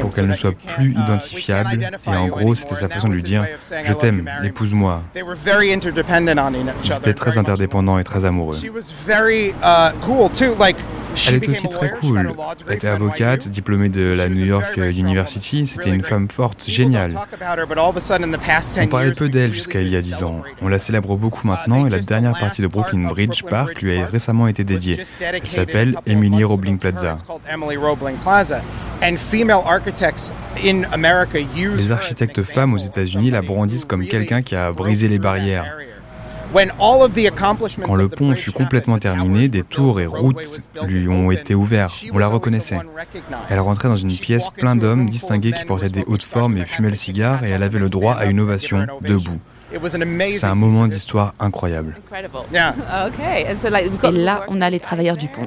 pour 0.00 0.10
qu'elle 0.10 0.26
ne 0.26 0.34
soit 0.34 0.52
plus 0.52 0.92
identifiable. 0.92 1.88
Et 2.06 2.16
en 2.16 2.26
gros, 2.28 2.54
c'était 2.54 2.74
sa 2.74 2.88
façon 2.88 3.08
de 3.08 3.14
lui 3.14 3.22
dire 3.22 3.46
Je 3.82 3.92
t'aime, 3.92 4.28
épouse-moi. 4.44 5.02
Ils 6.84 6.92
étaient 6.92 7.14
très 7.14 7.38
interdépendants 7.38 7.98
et 7.98 8.04
très 8.04 8.24
amoureux. 8.24 8.56
Elle 11.28 11.34
est 11.36 11.48
aussi 11.48 11.68
très 11.68 11.90
cool. 11.90 12.30
Elle 12.68 12.74
était 12.74 12.88
avocate, 12.88 13.48
diplômée 13.48 13.88
de 13.88 14.12
la 14.16 14.28
New 14.28 14.44
York 14.44 14.76
University. 14.76 15.66
C'était 15.66 15.90
une 15.90 16.02
femme 16.02 16.28
forte, 16.28 16.68
géniale. 16.68 17.18
On 18.78 18.86
parlait 18.88 19.12
peu 19.12 19.28
d'elle 19.28 19.54
jusqu'à 19.54 19.80
il 19.80 19.88
y 19.88 19.96
a 19.96 20.00
dix 20.00 20.22
ans. 20.22 20.42
On 20.60 20.68
la 20.68 20.78
célèbre 20.78 21.16
beaucoup 21.16 21.46
maintenant 21.46 21.86
et 21.86 21.90
la 21.90 22.00
dernière 22.00 22.38
partie 22.38 22.62
de 22.62 22.66
Brooklyn 22.66 23.08
Bridge 23.08 23.42
Park 23.44 23.82
lui 23.82 23.98
a 23.98 24.06
récemment 24.06 24.46
été 24.46 24.64
dédiée. 24.64 25.02
Elle 25.20 25.46
s'appelle 25.46 25.96
Emily 26.06 26.44
Roebling 26.44 26.78
Plaza. 26.78 27.16
Les 31.76 31.92
architectes 31.92 32.42
femmes 32.42 32.74
aux 32.74 32.78
États-Unis 32.78 33.30
la 33.30 33.42
brandissent 33.42 33.84
comme 33.84 34.06
quelqu'un 34.06 34.42
qui 34.42 34.54
a 34.54 34.70
brisé 34.72 35.08
les 35.08 35.18
barrières. 35.18 35.76
Quand 37.84 37.94
le 37.94 38.08
pont 38.08 38.34
fut 38.34 38.52
complètement 38.52 38.98
terminé, 38.98 39.48
des 39.48 39.62
tours 39.62 40.00
et 40.00 40.06
routes 40.06 40.60
lui 40.86 41.08
ont 41.08 41.30
été 41.30 41.54
ouverts. 41.54 41.92
On 42.12 42.18
la 42.18 42.28
reconnaissait. 42.28 42.78
Elle 43.50 43.60
rentrait 43.60 43.88
dans 43.88 43.96
une 43.96 44.16
pièce 44.16 44.48
pleine 44.48 44.78
d'hommes 44.78 45.08
distingués 45.08 45.52
qui 45.52 45.64
portaient 45.64 45.88
des 45.88 46.04
hautes 46.06 46.22
formes 46.22 46.56
et 46.58 46.64
fumaient 46.64 46.90
le 46.90 46.96
cigare 46.96 47.44
et 47.44 47.50
elle 47.50 47.62
avait 47.62 47.78
le 47.78 47.88
droit 47.88 48.14
à 48.14 48.26
une 48.26 48.40
ovation 48.40 48.86
debout. 49.02 49.38
C'est 50.32 50.46
un 50.46 50.54
moment 50.54 50.86
d'histoire 50.86 51.34
incroyable. 51.40 51.96
Et 53.32 54.12
là, 54.12 54.44
on 54.48 54.60
a 54.60 54.70
les 54.70 54.80
travailleurs 54.80 55.16
du 55.16 55.28
pont. 55.28 55.46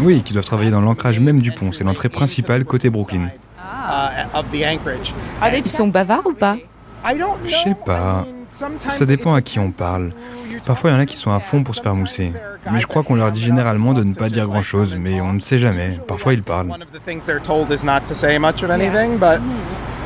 Oui, 0.00 0.22
qui 0.22 0.32
doivent 0.32 0.44
travailler 0.44 0.70
dans 0.70 0.80
l'ancrage 0.80 1.18
même 1.18 1.42
du 1.42 1.52
pont. 1.52 1.72
C'est 1.72 1.84
l'entrée 1.84 2.08
principale 2.08 2.64
côté 2.64 2.90
Brooklyn. 2.90 3.28
Ils 5.52 5.68
sont 5.68 5.88
bavards 5.88 6.26
ou 6.26 6.34
pas? 6.34 6.56
Je 7.44 7.50
sais 7.50 7.76
pas. 7.84 8.26
Ça 8.50 9.04
dépend 9.04 9.34
à 9.34 9.42
qui 9.42 9.58
on 9.58 9.70
parle. 9.70 10.12
Parfois, 10.66 10.90
il 10.90 10.94
y 10.94 10.96
en 10.96 11.00
a 11.00 11.06
qui 11.06 11.16
sont 11.16 11.30
à 11.30 11.40
fond 11.40 11.62
pour 11.62 11.74
se 11.74 11.82
faire 11.82 11.94
mousser. 11.94 12.32
Mais 12.72 12.80
je 12.80 12.86
crois 12.86 13.02
qu'on 13.02 13.14
leur 13.14 13.30
dit 13.30 13.40
généralement 13.40 13.94
de 13.94 14.02
ne 14.02 14.14
pas 14.14 14.28
dire 14.28 14.46
grand-chose, 14.46 14.96
mais 14.98 15.20
on 15.20 15.34
ne 15.34 15.40
sait 15.40 15.58
jamais. 15.58 15.90
Parfois, 16.06 16.34
ils 16.34 16.42
parlent. 16.42 16.74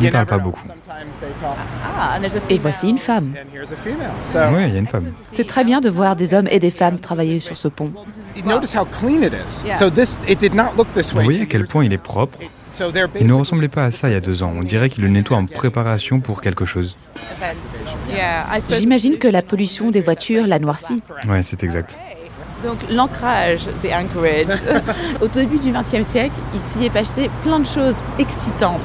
Ils 0.01 0.07
ne 0.07 0.11
parlent 0.11 0.27
pas 0.27 0.39
beaucoup. 0.39 0.69
Et 2.49 2.59
voici 2.59 2.89
une 2.89 2.99
femme. 2.99 3.33
Oui, 3.55 4.63
il 4.67 4.73
y 4.73 4.77
a 4.77 4.79
une 4.79 4.87
femme. 4.87 5.13
C'est 5.33 5.47
très 5.47 5.65
bien 5.65 5.81
de 5.81 5.89
voir 5.89 6.17
des 6.17 6.35
hommes 6.35 6.49
et 6.51 6.59
des 6.59 6.71
femmes 6.71 6.99
travailler 6.99 7.41
sur 7.41 7.57
ce 7.57 7.69
pont. 7.69 7.93
Vous 8.37 8.43
voyez 11.23 11.43
à 11.43 11.47
quel 11.47 11.65
point 11.67 11.85
il 11.85 11.93
est 11.93 11.99
propre 11.99 12.39
il 13.21 13.27
ne 13.27 13.33
ressemblait 13.33 13.69
pas 13.69 13.85
à 13.85 13.91
ça 13.91 14.09
il 14.09 14.13
y 14.13 14.17
a 14.17 14.21
deux 14.21 14.43
ans. 14.43 14.53
On 14.57 14.63
dirait 14.63 14.91
qu'il 14.91 15.03
le 15.05 15.11
nettoie 15.11 15.37
en 15.37 15.47
préparation 15.47 16.21
pour 16.21 16.41
quelque 16.41 16.65
chose. 16.65 16.97
J'imagine 18.71 19.19
que 19.19 19.29
la 19.29 19.43
pollution 19.43 19.91
des 19.91 20.01
voitures 20.01 20.47
l'a 20.47 20.59
noirci. 20.59 21.03
Ouais, 21.29 21.43
c'est 21.43 21.63
exact. 21.63 21.99
Donc 22.65 22.79
l'ancrage 22.91 23.69
des 23.83 23.93
Anchorage. 23.93 24.61
Au 25.21 25.27
début 25.27 25.59
du 25.59 25.73
XXe 25.73 26.07
siècle, 26.07 26.35
ici 26.55 26.85
est 26.85 26.91
passé 26.91 27.29
plein 27.43 27.59
de 27.59 27.67
choses 27.67 27.97
excitantes. 28.19 28.81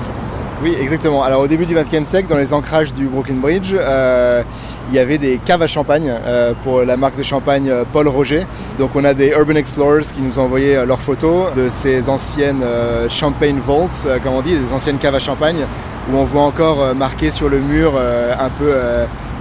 Oui, 0.64 0.76
exactement. 0.82 1.22
Alors 1.22 1.42
au 1.42 1.48
début 1.48 1.68
du 1.68 1.76
XXe 1.76 2.10
siècle, 2.10 2.28
dans 2.28 2.38
les 2.38 2.52
ancrages 2.52 2.92
du 2.92 3.06
Brooklyn 3.06 3.36
Bridge, 3.36 3.76
euh, 3.78 4.42
il 4.90 4.96
y 4.96 4.98
avait 4.98 5.20
des 5.20 5.38
caves 5.38 5.62
à 5.62 5.68
champagne 5.68 6.12
euh, 6.12 6.54
pour 6.64 6.82
la 6.82 6.98
marque 6.98 7.16
de 7.16 7.22
champagne 7.22 7.70
euh, 7.70 7.84
Paul 7.94 8.08
Roger. 8.08 8.48
Donc 8.80 8.96
on 8.96 9.04
a 9.04 9.14
des 9.14 9.28
Urban 9.28 9.54
Explorers 9.54 10.08
qui 10.12 10.20
nous 10.20 10.40
ont 10.40 10.44
envoyé 10.46 10.84
leurs 10.84 11.00
photos 11.00 11.54
de 11.54 11.70
ces 11.70 12.10
anciennes 12.10 12.64
champagne 13.08 13.60
vaults, 13.60 14.08
comme 14.24 14.34
on 14.34 14.42
dit, 14.42 14.58
des 14.58 14.74
anciennes 14.74 14.98
caves 14.98 15.14
à 15.14 15.20
champagne, 15.20 15.64
où 16.12 16.18
on 16.18 16.24
voit 16.24 16.42
encore 16.42 16.96
marqué 16.96 17.30
sur 17.30 17.50
le 17.50 17.60
mur 17.60 17.94
un 17.96 18.50
peu 18.50 18.74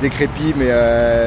décrépit 0.03 0.55
mais 0.57 0.69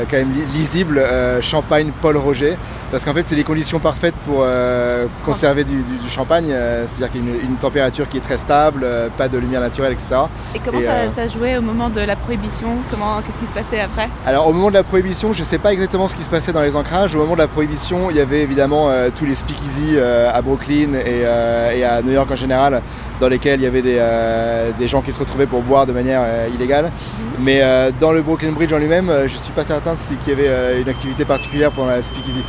quand 0.10 0.18
même 0.18 0.34
lisible, 0.54 1.02
champagne 1.42 1.92
Paul 2.00 2.18
Roger. 2.18 2.58
Parce 2.92 3.06
qu'en 3.06 3.14
fait, 3.14 3.24
c'est 3.28 3.36
les 3.36 3.44
conditions 3.44 3.80
parfaites 3.80 4.16
pour 4.26 4.42
euh, 4.42 5.06
conserver 5.26 5.64
du, 5.64 5.84
champagne, 6.10 6.48
c'est-à-dire 6.48 7.12
qu'il 7.12 7.24
y 7.24 7.30
a 7.30 7.44
une, 7.44 7.56
température 7.58 8.10
qui 8.10 8.18
est 8.18 8.22
très 8.22 8.38
stable, 8.38 8.88
pas 9.18 9.28
de 9.28 9.38
lumière 9.38 9.62
naturelle, 9.62 9.94
etc. 9.94 10.22
Et 10.56 10.60
comment 10.60 10.80
ça, 10.82 11.28
jouait 11.28 11.58
au 11.58 11.62
moment 11.62 11.90
de 11.90 12.02
la 12.02 12.16
prohibition? 12.16 12.70
Comment, 12.90 13.22
Qu'est-ce 13.22 13.38
qui 13.38 13.46
se 13.46 13.52
passait 13.52 13.80
après? 13.80 14.10
Alors, 14.26 14.48
au 14.48 14.54
moment 14.54 14.70
de 14.70 14.76
la 14.76 14.84
prohibition, 14.84 15.34
je 15.34 15.42
ne 15.42 15.46
sais 15.46 15.60
pas 15.60 15.72
exactement 15.72 16.08
ce 16.08 16.16
qui 16.16 16.24
se 16.24 16.30
passait 16.30 16.52
dans 16.52 16.62
les 16.62 16.76
ancrages. 16.76 17.16
Au 17.16 17.20
moment 17.20 17.34
de 17.34 17.40
la 17.40 17.48
prohibition, 17.48 18.10
il 18.10 18.18
y 18.18 18.22
avait 18.22 18.42
évidemment 18.42 18.90
tous 19.16 19.26
les 19.26 19.36
speakeasy 19.36 20.00
à 20.00 20.42
Brooklyn 20.42 20.94
et, 20.96 21.22
et, 21.80 21.84
à 21.84 22.02
New 22.02 22.12
York 22.12 22.32
en 22.32 22.36
général 22.36 22.82
dans 23.20 23.28
lesquels 23.28 23.60
il 23.60 23.64
y 23.64 23.68
avait 23.68 23.82
des, 23.82 23.98
euh, 24.00 24.72
des 24.78 24.88
gens 24.88 25.02
qui 25.02 25.12
se 25.12 25.20
retrouvaient 25.20 25.46
pour 25.46 25.62
boire 25.62 25.86
de 25.86 25.92
manière 25.92 26.22
euh, 26.24 26.48
illégale. 26.54 26.86
Mhm. 26.86 26.92
Mais 27.40 27.60
euh, 27.62 27.92
dans 28.00 28.12
le 28.12 28.22
Brooklyn 28.22 28.52
Bridge 28.52 28.74
en 28.74 28.78
lui-même, 28.78 29.12
je 29.28 29.34
ne 29.34 29.40
suis 29.40 29.52
pas 29.52 29.64
certain 29.64 29.94
qu'il 29.96 30.30
y 30.30 30.32
avait 30.32 30.82
une 30.82 30.90
activité 30.90 31.26
particulière 31.26 31.72
pendant 31.72 31.90
la 31.90 32.02
speakeasy. 32.02 32.42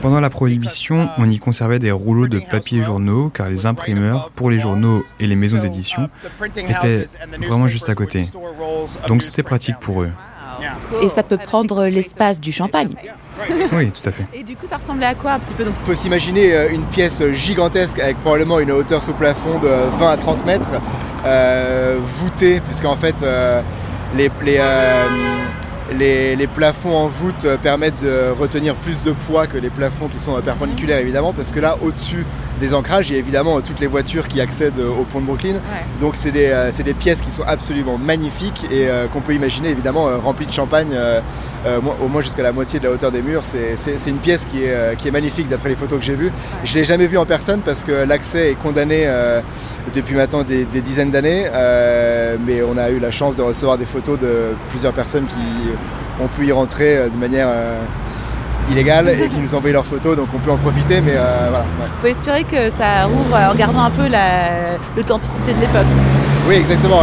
Pendant 0.00 0.20
la 0.20 0.30
prohibition, 0.30 1.08
on 1.18 1.28
y 1.28 1.38
conservait 1.38 1.78
des 1.78 1.90
rouleaux 1.90 2.28
de 2.28 2.38
papier 2.38 2.82
journaux 2.82 3.30
car 3.30 3.48
les 3.48 3.66
imprimeurs 3.66 4.30
pour 4.30 4.50
les 4.50 4.58
journaux 4.58 5.02
et 5.18 5.26
les 5.26 5.36
maisons 5.36 5.58
d'édition 5.58 6.08
étaient 6.56 7.06
vraiment 7.46 7.66
juste 7.66 7.88
à 7.88 7.94
côté. 7.94 8.28
Donc 9.08 9.22
c'était 9.22 9.42
pratique 9.42 9.78
pour 9.80 10.02
eux. 10.02 10.12
Et 11.02 11.08
ça 11.08 11.22
peut 11.22 11.38
prendre 11.38 11.86
l'espace 11.86 12.40
du 12.40 12.52
champagne. 12.52 12.94
Oui, 13.72 13.90
tout 13.92 14.08
à 14.08 14.12
fait. 14.12 14.26
Et 14.34 14.42
du 14.42 14.56
coup, 14.56 14.66
ça 14.66 14.76
ressemblait 14.76 15.06
à 15.06 15.14
quoi 15.14 15.32
un 15.32 15.38
petit 15.38 15.54
peu 15.54 15.64
Il 15.64 15.86
faut 15.86 15.94
s'imaginer 15.94 16.54
euh, 16.54 16.72
une 16.72 16.84
pièce 16.84 17.22
gigantesque 17.32 17.98
avec 17.98 18.16
probablement 18.18 18.58
une 18.58 18.72
hauteur 18.72 19.02
sous 19.02 19.12
plafond 19.12 19.58
de 19.60 19.68
20 19.98 20.10
à 20.10 20.16
30 20.16 20.46
mètres, 20.46 20.72
euh, 21.24 21.98
voûtée, 22.18 22.60
puisqu'en 22.60 22.96
fait, 22.96 23.22
euh, 23.22 23.62
les, 24.16 24.30
les, 24.44 24.60
les, 25.96 26.46
plafonds 26.46 26.96
en 26.96 27.06
voûte 27.08 27.46
permettent 27.62 28.02
de 28.02 28.30
retenir 28.38 28.74
plus 28.74 29.04
de 29.04 29.12
poids 29.12 29.46
que 29.46 29.58
les 29.58 29.70
plafonds 29.70 30.08
qui 30.08 30.18
sont 30.18 30.40
perpendiculaires, 30.40 30.98
évidemment, 30.98 31.32
parce 31.32 31.52
que 31.52 31.60
là, 31.60 31.76
au-dessus 31.82 32.24
des 32.60 32.74
ancrages, 32.74 33.10
il 33.10 33.12
y 33.12 33.16
a 33.16 33.18
évidemment 33.20 33.60
toutes 33.60 33.78
les 33.78 33.86
voitures 33.86 34.26
qui 34.26 34.40
accèdent 34.40 34.80
au 34.80 35.04
pont 35.04 35.20
de 35.20 35.26
Brooklyn. 35.26 35.54
Donc 36.00 36.16
c'est 36.16 36.32
des, 36.32 36.70
des, 36.84 36.94
pièces 36.94 37.20
qui 37.20 37.30
sont 37.30 37.44
absolument 37.46 37.98
magnifiques 37.98 38.64
et 38.72 38.88
qu'on 39.12 39.20
peut 39.20 39.34
imaginer 39.34 39.68
évidemment 39.68 40.08
remplies 40.18 40.46
de 40.46 40.52
champagne 40.52 40.88
euh, 41.66 41.80
au 42.00 42.06
moins 42.06 42.22
jusqu'à 42.22 42.44
la 42.44 42.52
moitié 42.52 42.78
de 42.78 42.84
la 42.84 42.92
hauteur 42.92 43.10
des 43.10 43.20
murs. 43.20 43.42
C'est 43.44 44.06
une 44.06 44.18
pièce 44.18 44.44
qui 44.44 44.62
est, 44.62 44.70
euh, 44.70 44.94
qui 44.94 45.08
est 45.08 45.10
magnifique 45.10 45.48
d'après 45.48 45.68
les 45.70 45.74
photos 45.74 45.98
que 45.98 46.04
j'ai 46.04 46.14
vues. 46.14 46.30
Je 46.64 46.72
ne 46.72 46.78
l'ai 46.78 46.84
jamais 46.84 47.06
vue 47.06 47.18
en 47.18 47.26
personne 47.26 47.60
parce 47.60 47.82
que 47.82 47.92
l'accès 47.92 48.52
est 48.52 48.54
condamné 48.54 49.02
euh, 49.06 49.40
depuis 49.94 50.14
maintenant 50.14 50.44
des, 50.44 50.64
dizaines 50.64 51.10
d'années, 51.10 51.46
mais 52.46 52.62
on 52.62 52.76
a 52.78 52.90
eu 52.90 52.98
la 52.98 53.10
chance 53.10 53.34
de 53.36 53.42
recevoir 53.42 53.76
des 53.76 53.84
photos 53.84 54.18
de 54.18 54.54
plusieurs 54.70 54.92
personnes 54.92 55.26
qui 55.26 55.34
ont 56.20 56.28
pu 56.28 56.46
y 56.46 56.52
rentrer 56.52 57.08
de 57.10 57.16
manière 57.16 57.48
illégale 58.70 59.08
et 59.08 59.28
qui 59.28 59.38
nous 59.38 59.54
envoyé 59.54 59.72
leurs 59.72 59.86
photos, 59.86 60.16
donc 60.16 60.28
on 60.34 60.38
peut 60.38 60.50
en 60.50 60.56
profiter, 60.56 61.00
mais 61.00 61.12
voilà. 61.12 61.64
Il 61.80 62.00
faut 62.00 62.06
espérer 62.08 62.44
que 62.44 62.70
ça 62.70 63.04
rouvre 63.04 63.36
en 63.36 63.54
gardant 63.54 63.84
un 63.84 63.90
peu 63.90 64.08
l'authenticité 64.96 65.54
de 65.54 65.60
l'époque. 65.60 65.86
Oui, 66.48 66.56
exactement. 66.56 67.02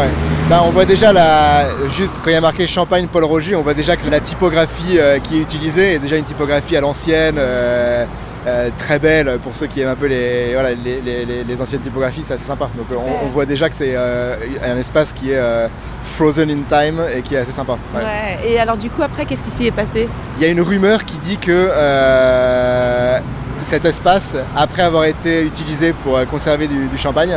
Bah, 0.50 0.62
on 0.64 0.70
voit 0.70 0.86
déjà, 0.86 1.12
la, 1.12 1.66
juste 1.90 2.20
quand 2.24 2.30
il 2.30 2.34
y 2.34 2.36
a 2.36 2.42
marqué 2.42 2.68
Champagne 2.68 3.08
Paul 3.12 3.24
Roger, 3.24 3.56
on 3.56 3.64
voit 3.64 3.74
déjà 3.74 3.96
que 3.96 4.08
la 4.08 4.20
typographie 4.20 5.00
euh, 5.00 5.18
qui 5.18 5.38
est 5.38 5.40
utilisée 5.40 5.94
est 5.94 6.00
déjà 6.00 6.18
une 6.18 6.24
typographie 6.24 6.78
à 6.78 6.82
l'ancienne, 6.82 7.38
euh, 7.40 8.06
euh, 8.46 8.70
très 8.78 9.00
belle 9.00 9.40
pour 9.44 9.56
ceux 9.56 9.68
qui 9.68 9.82
aiment 9.82 9.90
un 9.90 9.96
peu 9.96 10.08
les, 10.08 10.54
voilà, 10.54 10.70
les, 10.72 11.62
anciennes 11.62 11.82
typographies, 11.82 12.22
c'est 12.24 12.34
assez 12.34 12.46
sympa. 12.46 12.70
Donc 12.78 12.88
on, 13.24 13.28
voit 13.28 13.46
déjà 13.46 13.70
que 13.70 13.76
c'est 13.76 13.96
un 13.96 14.78
espace 14.78 15.14
qui 15.14 15.32
est 15.32 15.70
frozen 16.06 16.50
in 16.50 16.62
time 16.68 17.02
et 17.16 17.22
qui 17.22 17.36
est 17.36 17.40
assez 17.40 17.52
sympa. 17.52 17.78
Ouais. 17.94 18.50
Et 18.50 18.60
alors 18.60 18.78
du 18.78 18.90
coup 18.90 19.02
après, 19.02 19.26
qu'est-ce 19.26 19.44
qui 19.44 19.52
s'y 19.52 19.68
est 19.68 19.72
passé? 19.72 20.08
Il 20.38 20.44
y 20.44 20.46
a 20.46 20.50
une 20.50 20.62
rumeur 20.62 21.06
qui 21.06 21.18
dit 21.18 21.38
que 21.38 21.70
cet 23.64 23.86
espace, 23.86 24.36
après 24.56 24.84
avoir 24.84 25.06
été 25.06 25.44
utilisé 25.44 25.94
pour 26.04 26.20
conserver 26.28 26.68
du 26.68 26.98
champagne, 26.98 27.36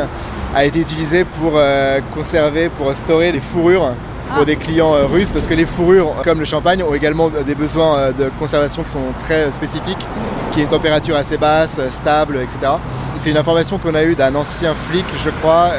a 0.55 0.65
été 0.65 0.79
utilisé 0.79 1.23
pour 1.23 1.53
euh, 1.55 1.99
conserver, 2.13 2.69
pour 2.69 2.93
storer 2.95 3.31
des 3.31 3.39
fourrures 3.39 3.93
pour 4.35 4.45
des 4.45 4.55
clients 4.55 4.93
euh, 4.93 5.05
russes 5.05 5.31
parce 5.31 5.47
que 5.47 5.53
les 5.53 5.65
fourrures, 5.65 6.15
comme 6.23 6.39
le 6.39 6.45
champagne, 6.45 6.83
ont 6.83 6.93
également 6.93 7.29
des 7.29 7.55
besoins 7.55 7.97
euh, 7.97 8.11
de 8.11 8.29
conservation 8.39 8.83
qui 8.83 8.89
sont 8.89 9.13
très 9.17 9.51
spécifiques, 9.51 10.05
qui 10.51 10.59
est 10.59 10.63
une 10.63 10.69
température 10.69 11.15
assez 11.15 11.37
basse, 11.37 11.79
stable, 11.89 12.37
etc. 12.37 12.73
C'est 13.17 13.29
une 13.29 13.37
information 13.37 13.77
qu'on 13.77 13.95
a 13.95 14.03
eue 14.03 14.15
d'un 14.15 14.33
ancien 14.35 14.73
flic, 14.73 15.05
je 15.23 15.29
crois, 15.29 15.71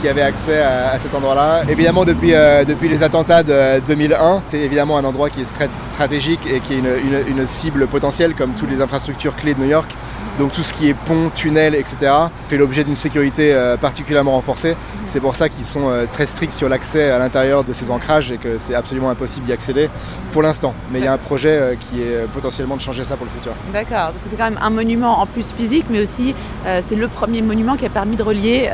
qui 0.00 0.08
avait 0.08 0.22
accès 0.22 0.60
à, 0.60 0.98
cet 0.98 1.14
endroit-là. 1.14 1.62
Évidemment, 1.68 2.04
depuis, 2.04 2.32
depuis 2.66 2.88
les 2.88 3.04
attentats 3.04 3.44
de 3.44 3.80
2001, 3.86 4.42
c'est 4.48 4.58
évidemment 4.58 4.98
un 4.98 5.04
endroit 5.04 5.30
qui 5.30 5.42
est 5.42 5.70
stratégique 5.70 6.40
et 6.50 6.58
qui 6.58 6.74
est 6.74 6.82
une 7.28 7.46
cible 7.46 7.86
potentielle, 7.86 8.34
comme 8.34 8.50
toutes 8.54 8.70
les 8.70 8.82
infrastructures 8.82 9.36
clés 9.36 9.54
de 9.54 9.60
New 9.60 9.68
York. 9.68 9.94
Donc 10.38 10.52
tout 10.52 10.62
ce 10.62 10.72
qui 10.72 10.88
est 10.88 10.94
pont, 10.94 11.30
tunnel, 11.34 11.74
etc. 11.74 12.12
fait 12.48 12.56
l'objet 12.56 12.84
d'une 12.84 12.94
sécurité 12.94 13.52
euh, 13.52 13.76
particulièrement 13.76 14.32
renforcée. 14.32 14.76
C'est 15.06 15.18
pour 15.18 15.34
ça 15.34 15.48
qu'ils 15.48 15.64
sont 15.64 15.88
euh, 15.88 16.04
très 16.10 16.26
stricts 16.26 16.52
sur 16.52 16.68
l'accès 16.68 17.10
à 17.10 17.18
l'intérieur 17.18 17.64
de 17.64 17.72
ces 17.72 17.90
ancrages 17.90 18.30
et 18.30 18.36
que 18.36 18.56
c'est 18.58 18.74
absolument 18.74 19.10
impossible 19.10 19.46
d'y 19.46 19.52
accéder 19.52 19.90
pour 20.30 20.42
l'instant. 20.42 20.74
Mais 20.92 21.00
il 21.00 21.04
y 21.04 21.08
a 21.08 21.12
un 21.12 21.18
projet 21.18 21.48
euh, 21.50 21.74
qui 21.74 22.02
est 22.02 22.28
potentiellement 22.32 22.76
de 22.76 22.80
changer 22.80 23.04
ça 23.04 23.16
pour 23.16 23.26
le 23.26 23.32
futur. 23.32 23.52
D'accord, 23.72 24.12
parce 24.12 24.22
que 24.22 24.30
c'est 24.30 24.36
quand 24.36 24.44
même 24.44 24.60
un 24.62 24.70
monument 24.70 25.20
en 25.20 25.26
plus 25.26 25.50
physique, 25.52 25.86
mais 25.90 26.00
aussi 26.00 26.34
c'est 26.82 26.96
le 26.96 27.08
premier 27.08 27.42
monument 27.42 27.76
qui 27.76 27.86
a 27.86 27.88
permis 27.88 28.16
de 28.16 28.22
relier 28.22 28.68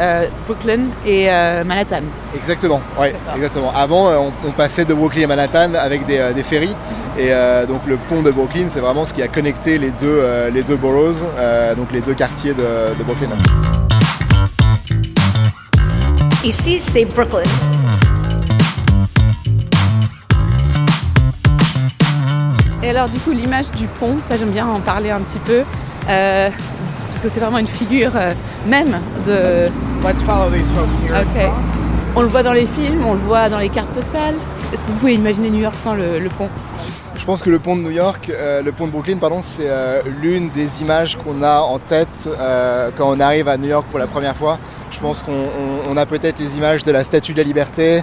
Brooklyn 0.47 0.87
et 1.07 1.27
Manhattan. 1.65 2.03
Exactement, 2.35 2.81
oui, 3.01 3.09
exactement. 3.37 3.73
Avant, 3.75 4.33
on, 4.45 4.51
passait 4.51 4.85
de 4.85 4.95
Brooklyn 4.95 5.25
à 5.25 5.27
Manhattan 5.29 5.75
avec 5.75 6.07
des, 6.07 6.33
des 6.35 6.43
ferries. 6.43 6.75
Et 7.19 7.31
donc 7.69 7.83
le 7.87 7.97
pont 7.97 8.23
de 8.23 8.31
Brooklyn, 8.31 8.67
c'est 8.69 8.81
vraiment 8.81 9.05
ce 9.05 9.15
qui 9.15 9.23
a 9.23 9.29
connecté 9.29 9.79
les 9.79 9.91
deux, 9.91 10.21
les 10.53 10.63
deux 10.63 10.77
boroughs. 10.77 11.23
Euh, 11.39 11.75
donc 11.75 11.93
les 11.93 12.01
deux 12.01 12.15
quartiers 12.15 12.55
de, 12.55 13.03
Brooklyn. 13.05 13.29
Ici, 16.45 16.79
c'est 16.79 17.05
Brooklyn. 17.05 17.43
Et 22.83 22.91
alors 22.91 23.09
du 23.09 23.19
coup 23.19 23.31
l'image 23.31 23.71
du 23.71 23.87
pont, 23.87 24.17
ça 24.21 24.37
j'aime 24.37 24.51
bien 24.51 24.67
en 24.67 24.81
parler 24.81 25.11
un 25.11 25.21
petit 25.21 25.39
peu, 25.39 25.63
euh, 26.11 26.51
parce 27.09 27.23
que 27.23 27.29
c'est 27.31 27.41
vraiment 27.41 27.57
une 27.57 27.67
figure 27.67 28.11
euh, 28.15 28.35
même 28.67 29.01
de... 29.25 29.71
Let's 30.07 30.23
follow 30.27 30.51
these 30.51 30.71
folks 30.77 31.01
here. 31.01 31.51
On 32.15 32.21
le 32.21 32.29
voit 32.29 32.43
dans 32.43 32.53
les 32.53 32.67
films, 32.67 33.05
on 33.07 33.15
le 33.15 33.21
voit 33.21 33.49
dans 33.49 33.59
les 33.59 33.71
cartes 33.71 33.89
postales. 33.89 34.35
Est-ce 34.73 34.85
que 34.85 34.91
vous 34.91 34.99
pouvez 34.99 35.15
imaginer 35.15 35.51
New 35.51 35.63
York 35.63 35.77
sans 35.79 35.95
le, 35.95 36.29
pont? 36.37 36.51
Je 37.17 37.25
pense 37.25 37.43
que 37.43 37.51
le 37.51 37.59
pont 37.59 37.77
de 37.77 37.83
New 37.83 37.91
York, 37.91 38.31
euh, 38.31 38.63
le 38.63 38.73
pont 38.73 38.87
de 38.87 38.93
Brooklyn, 38.93 39.19
pardon, 39.19 39.41
c'est 39.43 39.69
euh, 39.69 40.03
l'une 40.21 40.51
des 40.51 40.83
images 40.83 41.17
qu'on 41.17 41.43
a 41.43 41.61
en 41.61 41.79
tête 41.79 42.29
euh, 42.29 42.91
quand 42.97 43.11
on 43.11 43.21
arrive 43.21 43.49
à 43.49 43.57
New 43.57 43.69
York 43.69 43.87
pour 43.91 43.99
la 43.99 44.07
première 44.07 44.37
fois. 44.37 44.59
Je 44.91 44.99
pense 44.99 45.23
qu'on 45.23 45.97
a 45.97 46.07
peut-être 46.07 46.39
les 46.39 46.57
images 46.57 46.85
de 46.85 46.93
la 46.93 47.05
Statue 47.05 47.33
de 47.33 47.39
la 47.39 47.45
Liberté, 47.45 48.03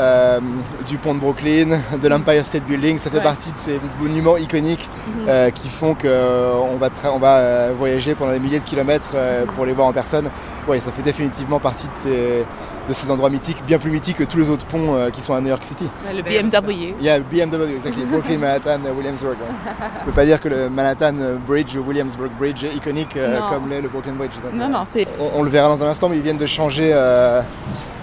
euh, 0.00 0.40
du 0.88 0.96
pont 0.96 1.14
de 1.14 1.20
Brooklyn, 1.20 1.78
de 2.00 2.08
l'Empire 2.08 2.44
State 2.44 2.64
Building. 2.64 2.98
Ça 2.98 3.10
fait 3.10 3.20
partie 3.20 3.52
de 3.52 3.56
ces 3.56 3.78
monuments 4.00 4.38
iconiques 4.38 4.88
mhm. 5.06 5.26
euh, 5.28 5.50
qui 5.50 5.68
font 5.68 5.94
qu'on 5.94 6.06
euh, 6.06 6.76
va, 6.80 6.88
on 7.12 7.18
va 7.18 7.72
voyager 7.72 8.14
pendant 8.14 8.32
des 8.32 8.38
milliers 8.38 8.60
de 8.60 8.64
kilomètres 8.64 9.14
pour 9.54 9.66
les 9.66 9.74
voir 9.74 9.88
en 9.88 9.92
personne. 9.92 10.30
Ouais, 10.66 10.80
ça 10.80 10.90
fait 10.90 11.02
définitivement 11.02 11.60
partie 11.60 11.86
de 11.86 11.92
ces, 11.92 12.44
de 12.88 12.92
ces 12.94 13.10
endroits 13.10 13.28
mythiques, 13.28 13.62
bien 13.66 13.78
plus 13.78 13.90
mythiques 13.90 14.16
que 14.16 14.24
tous 14.24 14.38
les 14.38 14.48
autres 14.48 14.64
ponts 14.64 15.10
qui 15.12 15.20
sont 15.20 15.34
à 15.34 15.40
New 15.42 15.48
York 15.48 15.64
City. 15.64 15.86
Le 16.14 16.22
BMW. 16.22 16.94
Il 16.98 17.04
y 17.04 17.10
a 17.10 17.18
le 17.18 17.24
BMW, 17.24 17.76
exactement. 17.76 18.06
Brooklyn, 18.12 18.38
Manhattan, 18.38 18.80
Williamsburg. 18.96 19.36
On 19.66 20.00
ne 20.00 20.04
peut 20.06 20.12
pas 20.12 20.24
dire 20.24 20.40
que 20.40 20.48
le 20.48 20.70
Manhattan 20.70 21.14
Bridge 21.46 21.76
ou 21.76 21.82
Williamsburg 21.86 22.30
Bridge 22.38 22.64
est 22.64 22.74
iconique 22.74 23.18
comme 23.50 23.68
l'est 23.68 23.82
le 23.82 23.88
Brooklyn 23.88 24.14
Bridge. 24.14 24.32
non, 24.54 24.68
non, 24.68 24.84
c'est... 24.86 25.06
On, 25.34 25.42
le 25.42 25.50
verra 25.50 25.68
dans 25.68 25.84
un 25.84 25.88
instant, 25.88 26.08
mais 26.08 26.16
ils 26.16 26.22
viennent 26.22 26.38
de 26.38 26.46
changer 26.46 26.94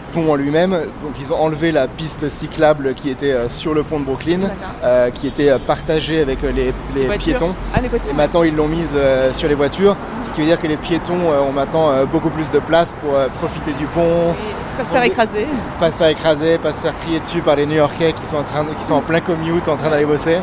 pont 0.08 0.32
en 0.32 0.36
lui-même. 0.36 0.72
Donc 0.72 1.14
ils 1.20 1.32
ont 1.32 1.40
enlevé 1.40 1.72
la 1.72 1.88
piste 1.88 2.30
cyclable 2.30 2.94
qui 2.94 3.10
était 3.10 3.34
euh, 3.34 3.50
sur 3.50 3.74
le 3.74 3.84
pont 3.84 4.00
de 4.00 4.06
Brooklyn, 4.06 4.40
euh, 4.84 5.10
qui 5.12 5.28
était 5.28 5.50
euh, 5.50 5.60
partagée 5.60 6.22
avec 6.22 6.40
les, 6.42 6.74
piétons. 7.18 7.54
Ah, 7.74 7.80
et 7.80 8.14
maintenant 8.14 8.44
ils 8.44 8.56
l'ont 8.56 8.68
mise 8.68 8.98
sur 9.34 9.50
les 9.50 9.56
voitures, 9.56 9.96
ce 10.24 10.34
qui 10.34 10.42
veut 10.42 10.48
dire 10.48 10.60
que 10.60 10.68
les 10.68 10.78
piétons 10.78 11.18
ont 11.48 11.52
maintenant 11.52 12.06
beaucoup 12.12 12.30
plus 12.30 12.50
de 12.52 12.60
place 12.60 12.94
pour 13.02 13.14
profiter 13.38 13.74
du 13.74 13.86
pont. 13.86 14.36
Pas 14.78 14.86
se 14.86 14.92
faire 14.92 15.04
écraser. 15.04 15.48
Pas 15.80 15.92
se 15.92 15.98
faire 15.98 16.08
écraser, 16.10 16.58
pas 16.60 16.72
se 16.72 16.82
faire 16.82 16.96
crier 16.96 17.20
dessus 17.20 17.42
par 17.42 17.56
les 17.56 17.66
New-Yorkais 17.66 18.14
qui 18.14 18.28
sont 18.28 18.38
en, 18.38 18.44
train 18.44 18.64
qui 18.78 18.86
sont 18.86 18.96
en 18.96 19.02
plein 19.02 19.22
commute, 19.22 19.68
en 19.68 19.76
train 19.76 19.90
d'aller 19.90 20.06
bosser. 20.06 20.38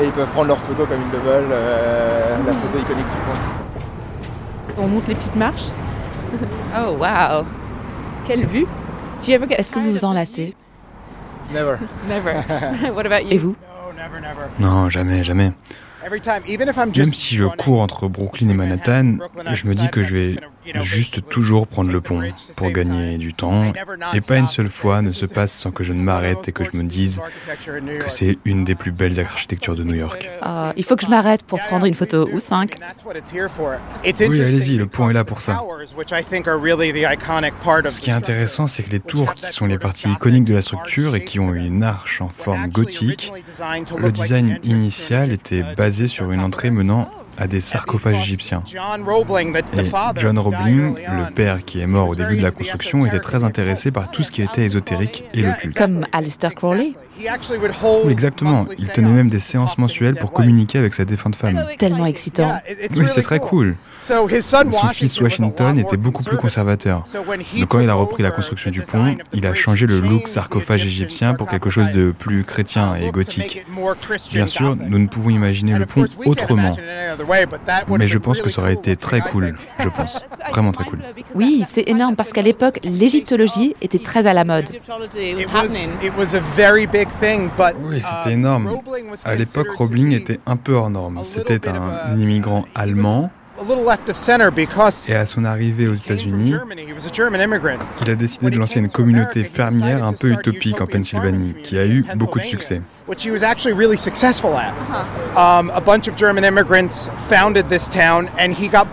Et 0.00 0.04
ils 0.04 0.12
peuvent 0.12 0.28
prendre 0.28 0.48
leurs 0.48 0.58
photos 0.58 0.86
comme 0.88 0.98
ils 1.00 1.12
le 1.12 1.18
veulent, 1.18 1.50
la 2.46 2.52
photo 2.52 2.78
iconique 2.78 3.04
du 3.04 3.16
pont. 3.26 4.82
On 4.82 4.86
monte 4.86 5.08
les 5.08 5.14
petites 5.14 5.36
marches. 5.36 5.68
oh 6.76 6.96
wow 6.98 7.44
Quelle 8.26 8.46
vue 8.46 8.66
est-ce 9.28 9.72
que 9.72 9.78
vous 9.78 9.92
vous 9.92 10.04
enlacez 10.04 10.54
Never. 11.52 11.76
Never. 12.08 12.92
What 12.94 13.06
about 13.06 13.26
you? 13.26 13.32
Et 13.32 13.38
vous? 13.38 13.56
Non, 14.60 14.88
jamais, 14.88 15.24
jamais. 15.24 15.52
Même 16.96 17.12
si 17.12 17.36
je 17.36 17.44
cours 17.44 17.80
entre 17.80 18.08
Brooklyn 18.08 18.48
et 18.48 18.54
Manhattan, 18.54 19.16
je 19.52 19.66
me 19.66 19.74
dis 19.74 19.88
que 19.90 20.02
je 20.02 20.16
vais 20.16 20.36
juste 20.74 21.28
toujours 21.28 21.66
prendre 21.66 21.90
le 21.90 22.00
pont 22.00 22.22
pour 22.56 22.70
gagner 22.70 23.18
du 23.18 23.34
temps. 23.34 23.72
Et 24.14 24.20
pas 24.20 24.36
une 24.36 24.46
seule 24.46 24.68
fois 24.68 25.02
ne 25.02 25.10
se 25.10 25.26
passe 25.26 25.52
sans 25.52 25.70
que 25.70 25.84
je 25.84 25.92
ne 25.92 26.02
m'arrête 26.02 26.48
et 26.48 26.52
que 26.52 26.64
je 26.64 26.70
me 26.74 26.82
dise 26.84 27.20
que 27.66 28.08
c'est 28.08 28.38
une 28.44 28.64
des 28.64 28.74
plus 28.74 28.92
belles 28.92 29.18
architectures 29.20 29.74
de 29.74 29.84
New 29.84 29.94
York. 29.94 30.30
Ah, 30.42 30.72
il 30.76 30.84
faut 30.84 30.96
que 30.96 31.04
je 31.04 31.10
m'arrête 31.10 31.42
pour 31.42 31.58
prendre 31.60 31.86
une 31.86 31.94
photo 31.94 32.28
ou 32.32 32.38
cinq. 32.38 32.76
Oui, 34.04 34.40
allez-y, 34.40 34.76
le 34.76 34.86
pont 34.86 35.10
est 35.10 35.14
là 35.14 35.24
pour 35.24 35.40
ça. 35.40 35.62
Ce 37.88 38.00
qui 38.00 38.10
est 38.10 38.14
intéressant, 38.14 38.66
c'est 38.66 38.82
que 38.82 38.90
les 38.90 39.00
tours, 39.00 39.34
qui 39.34 39.46
sont 39.46 39.66
les 39.66 39.78
parties 39.78 40.08
iconiques 40.10 40.44
de 40.44 40.54
la 40.54 40.62
structure 40.62 41.16
et 41.16 41.24
qui 41.24 41.40
ont 41.40 41.54
une 41.54 41.82
arche 41.82 42.20
en 42.20 42.28
forme 42.28 42.68
gothique, 42.68 43.32
le 43.98 44.12
design 44.12 44.58
initial 44.62 45.32
était 45.32 45.64
basé 45.74 46.06
sur 46.06 46.30
une 46.32 46.40
entrée 46.40 46.70
menant 46.70 47.10
à 47.40 47.46
des 47.46 47.60
sarcophages 47.60 48.18
égyptiens. 48.18 48.62
Et 48.68 48.76
John 50.16 50.38
Roebling, 50.38 50.94
le 50.96 51.32
père 51.32 51.62
qui 51.64 51.80
est 51.80 51.86
mort 51.86 52.10
au 52.10 52.14
début 52.14 52.36
de 52.36 52.42
la 52.42 52.50
construction, 52.50 53.06
était 53.06 53.18
très 53.18 53.44
intéressé 53.44 53.90
par 53.90 54.10
tout 54.10 54.22
ce 54.22 54.30
qui 54.30 54.42
était 54.42 54.62
ésotérique 54.62 55.24
et 55.32 55.42
le 55.42 55.52
culte. 55.54 55.76
Comme 55.76 56.06
Alistair 56.12 56.54
Crowley 56.54 56.92
exactement. 58.08 58.66
Il 58.78 58.88
tenait 58.88 59.10
même 59.10 59.30
des 59.30 59.38
séances 59.38 59.78
mensuelles 59.78 60.16
pour 60.16 60.32
communiquer 60.32 60.78
avec 60.78 60.94
sa 60.94 61.04
défunte 61.04 61.36
femme. 61.36 61.64
Tellement 61.78 62.06
excitant. 62.06 62.60
Oui, 62.96 63.04
c'est 63.08 63.22
très 63.22 63.38
cool. 63.38 63.76
Son 63.98 64.28
fils 64.92 65.20
Washington 65.20 65.78
était 65.78 65.96
beaucoup 65.96 66.22
plus 66.22 66.36
conservateur. 66.36 67.04
Donc 67.58 67.68
quand 67.68 67.80
il 67.80 67.90
a 67.90 67.94
repris 67.94 68.22
la 68.22 68.30
construction 68.30 68.70
du 68.70 68.82
pont, 68.82 69.16
il 69.32 69.46
a 69.46 69.54
changé 69.54 69.86
le 69.86 70.00
look 70.00 70.28
sarcophage 70.28 70.84
égyptien 70.84 71.34
pour 71.34 71.48
quelque 71.48 71.70
chose 71.70 71.90
de 71.90 72.12
plus 72.12 72.44
chrétien 72.44 72.94
et 72.96 73.10
gothique. 73.10 73.64
Bien 74.32 74.46
sûr, 74.46 74.76
nous 74.76 74.98
ne 74.98 75.06
pouvons 75.06 75.30
imaginer 75.30 75.78
le 75.78 75.86
pont 75.86 76.04
autrement. 76.24 76.72
Mais 77.88 78.06
je 78.06 78.18
pense 78.18 78.40
que 78.40 78.50
ça 78.50 78.62
aurait 78.62 78.74
été 78.74 78.96
très 78.96 79.20
cool, 79.20 79.56
je 79.78 79.88
pense. 79.88 80.20
Vraiment 80.50 80.72
très 80.72 80.84
cool. 80.84 81.00
Oui, 81.34 81.64
c'est 81.66 81.88
énorme 81.88 82.16
parce 82.16 82.32
qu'à 82.32 82.42
l'époque, 82.42 82.80
l'égyptologie 82.82 83.74
était 83.82 83.98
très 83.98 84.26
à 84.26 84.32
la 84.32 84.44
mode. 84.44 84.70
Oui, 87.80 88.00
c'était 88.00 88.32
énorme. 88.32 88.70
À 89.24 89.34
l'époque, 89.34 89.68
Roebling 89.76 90.12
était 90.12 90.40
un 90.46 90.56
peu 90.56 90.72
hors 90.72 90.90
norme. 90.90 91.20
C'était 91.24 91.68
un 91.68 92.16
immigrant 92.18 92.64
allemand 92.74 93.30
et 95.08 95.14
à 95.14 95.26
son 95.26 95.44
arrivée 95.44 95.86
aux 95.86 95.94
États-Unis, 95.94 96.54
il 98.00 98.10
a 98.10 98.14
décidé 98.14 98.50
de 98.50 98.56
lancer 98.58 98.80
une 98.80 98.88
communauté 98.90 99.44
fermière 99.44 100.02
un 100.04 100.12
peu 100.12 100.30
utopique 100.32 100.80
en 100.80 100.86
Pennsylvanie, 100.86 101.54
qui 101.62 101.78
a 101.78 101.86
eu 101.86 102.04
beaucoup 102.16 102.38
de 102.38 102.44
succès. 102.44 102.80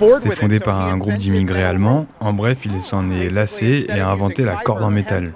C'était 0.09 0.35
fondé 0.35 0.59
par 0.59 0.81
un 0.81 0.97
groupe 0.97 1.17
d'immigrés 1.17 1.63
allemands. 1.63 2.07
En 2.19 2.33
bref, 2.33 2.65
il 2.65 2.81
s'en 2.81 3.11
est 3.11 3.29
lassé 3.29 3.85
et 3.87 3.99
a 3.99 4.09
inventé 4.09 4.43
la 4.43 4.55
corde 4.55 4.83
en 4.83 4.89
métal. 4.89 5.33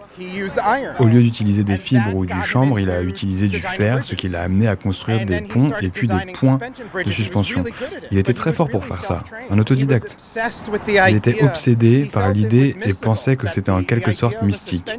Au 1.00 1.06
lieu 1.06 1.22
d'utiliser 1.22 1.63
des 1.63 1.78
fibres 1.78 2.15
ou 2.15 2.26
du 2.26 2.41
chanvre, 2.44 2.80
il 2.80 2.89
a 2.89 3.02
utilisé 3.02 3.48
du 3.48 3.60
fer, 3.60 4.04
ce 4.04 4.15
qui 4.15 4.28
l'a 4.28 4.41
amené 4.41 4.67
à 4.67 4.76
construire 4.76 5.26
des 5.26 5.41
ponts 5.41 5.72
et 5.82 5.89
puis 5.89 6.08
des 6.08 6.32
points 6.34 6.60
de 7.06 7.12
suspension. 7.12 7.63
Il 8.12 8.17
était 8.17 8.34
très 8.34 8.54
fort 8.54 8.70
pour 8.70 8.86
faire 8.86 9.04
ça, 9.04 9.24
un 9.50 9.58
autodidacte. 9.58 10.17
Il 11.10 11.15
était 11.15 11.44
obsédé 11.44 12.10
par 12.12 12.32
l'idée 12.32 12.76
et 12.84 12.94
pensait 12.94 13.36
que 13.36 13.48
c'était 13.48 13.72
en 13.72 13.84
quelque 13.84 14.12
sorte 14.12 14.41
mystique. 14.41 14.91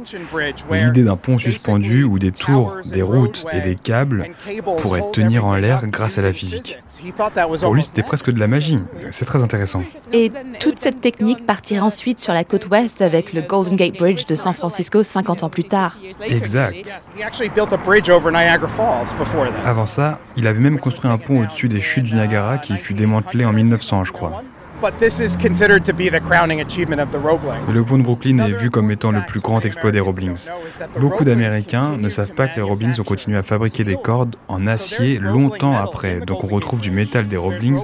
L'idée 0.71 1.03
d'un 1.03 1.17
pont 1.17 1.37
suspendu 1.37 2.03
où 2.03 2.19
des 2.19 2.31
tours, 2.31 2.77
des 2.85 3.01
routes 3.01 3.45
et 3.53 3.61
des 3.61 3.72
câbles 3.75 4.29
pourraient 4.77 5.11
tenir 5.11 5.45
en 5.45 5.55
l'air 5.55 5.87
grâce 5.87 6.17
à 6.17 6.21
la 6.21 6.33
physique. 6.33 6.77
Pour 7.61 7.75
lui, 7.75 7.83
c'était 7.83 8.03
presque 8.03 8.31
de 8.31 8.39
la 8.39 8.47
magie. 8.47 8.79
C'est 9.11 9.25
très 9.25 9.43
intéressant. 9.43 9.83
Et 10.11 10.31
toute 10.59 10.79
cette 10.79 11.01
technique 11.01 11.45
partira 11.45 11.85
ensuite 11.85 12.19
sur 12.19 12.33
la 12.33 12.43
côte 12.43 12.67
ouest 12.69 13.01
avec 13.01 13.33
le 13.33 13.41
Golden 13.41 13.75
Gate 13.75 13.97
Bridge 13.97 14.25
de 14.25 14.35
San 14.35 14.53
Francisco 14.53 15.03
50 15.03 15.43
ans 15.43 15.49
plus 15.49 15.63
tard. 15.63 15.97
Exact. 16.21 16.99
Avant 19.65 19.85
ça, 19.85 20.19
il 20.37 20.47
avait 20.47 20.59
même 20.59 20.79
construit 20.79 21.09
un 21.09 21.17
pont 21.17 21.41
au-dessus 21.41 21.67
des 21.67 21.81
chutes 21.81 22.05
du 22.05 22.15
Niagara 22.15 22.57
qui 22.57 22.75
fut 22.77 22.93
démantelé 22.93 23.45
en 23.45 23.53
1900, 23.53 24.03
je 24.03 24.11
crois. 24.11 24.43
Le 27.73 27.83
pont 27.83 27.97
de 27.97 28.03
Brooklyn 28.03 28.37
est 28.39 28.51
vu 28.51 28.69
comme 28.69 28.91
étant 28.91 29.11
le 29.11 29.21
plus 29.25 29.39
grand 29.39 29.63
exploit 29.63 29.91
des 29.91 29.99
Roeblings. 30.01 30.49
Beaucoup 30.99 31.23
d'Américains 31.23 31.97
ne 31.97 32.09
savent 32.09 32.33
pas 32.33 32.47
que 32.47 32.57
les 32.57 32.61
Roeblings 32.61 32.99
ont 32.99 33.03
continué 33.03 33.37
à 33.37 33.43
fabriquer 33.43 33.83
des 33.83 33.95
cordes 33.95 34.35
en 34.47 34.67
acier 34.67 35.19
longtemps 35.19 35.75
après. 35.75 36.19
Donc 36.19 36.43
on 36.43 36.47
retrouve 36.47 36.81
du 36.81 36.91
métal 36.91 37.27
des 37.27 37.37
Roeblings 37.37 37.79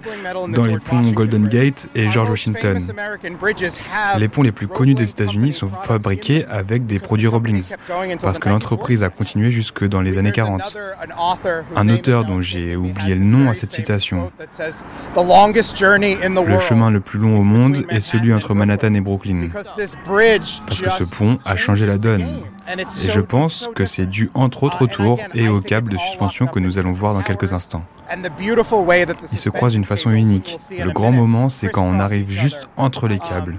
dans 0.50 0.66
les 0.66 0.78
ponts 0.78 1.02
Golden 1.12 1.48
Gate 1.48 1.88
et 1.96 2.10
George 2.10 2.30
Washington. 2.32 2.82
Les 4.18 4.28
ponts 4.28 4.44
les 4.44 4.52
plus 4.52 4.68
connus 4.68 4.96
des 4.96 5.10
États-Unis 5.10 5.54
sont 5.54 5.70
fabriqués 5.70 6.46
avec 6.50 6.86
des 6.86 7.00
produits 7.00 7.28
Roeblings 7.28 7.74
parce 8.22 8.40
que 8.40 8.50
l'entreprise 8.50 9.04
a 9.04 9.10
continué 9.10 9.52
jusque 9.52 9.88
dans 9.88 10.02
les 10.02 10.18
années 10.18 10.34
40. 10.34 10.78
Un 11.76 11.90
auteur 11.90 12.26
dont 12.26 12.42
j'ai 12.42 12.76
oublié 12.76 13.16
le 13.16 13.24
nom 13.24 13.50
à 13.50 13.54
cette 13.54 13.72
citation. 13.72 14.32
Le 15.16 16.60
chemin 16.60 16.88
le 16.89 16.99
plus 16.99 17.19
long 17.19 17.39
au 17.39 17.43
monde 17.43 17.86
est 17.89 17.99
celui 17.99 18.34
entre 18.34 18.54
Manhattan 18.54 18.93
et 18.93 19.02
Brooklyn. 19.02 19.49
Parce 19.54 20.82
que 20.82 20.89
ce 20.89 21.04
pont 21.04 21.39
a 21.45 21.56
changé 21.56 21.86
la 21.86 21.97
donne. 21.97 22.43
Et 22.78 23.10
je 23.10 23.19
pense 23.19 23.69
que 23.73 23.86
c'est 23.86 24.06
dû 24.06 24.30
entre 24.34 24.63
autres 24.63 24.84
au 24.84 24.88
tour 24.88 25.19
et 25.34 25.47
au 25.47 25.60
câble 25.60 25.91
de 25.91 25.97
suspension 25.97 26.45
que 26.45 26.60
nous 26.60 26.78
allons 26.78 26.91
voir 26.91 27.13
dans 27.13 27.23
quelques 27.23 27.54
instants. 27.54 27.84
Ils 29.32 29.38
se 29.38 29.49
croisent 29.49 29.73
d'une 29.73 29.86
façon 29.86 30.12
unique. 30.12 30.58
Le 30.71 30.91
grand 30.91 31.12
moment, 31.12 31.49
c'est 31.49 31.69
quand 31.69 31.84
on 31.84 31.99
arrive 31.99 32.30
juste 32.30 32.67
entre 32.78 33.08
les 33.08 33.19
câbles. 33.19 33.58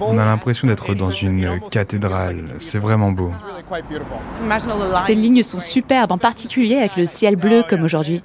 On 0.00 0.18
a 0.18 0.24
l'impression 0.24 0.68
d'être 0.68 0.94
dans 0.94 1.10
une 1.10 1.60
cathédrale. 1.70 2.44
C'est 2.58 2.78
vraiment 2.78 3.12
beau. 3.12 3.32
Ces 5.06 5.14
lignes 5.14 5.42
sont 5.42 5.60
superbes, 5.60 6.12
en 6.12 6.18
particulier 6.18 6.76
avec 6.76 6.96
le 6.96 7.06
ciel 7.06 7.36
bleu 7.36 7.62
comme 7.68 7.82
aujourd'hui. 7.82 8.22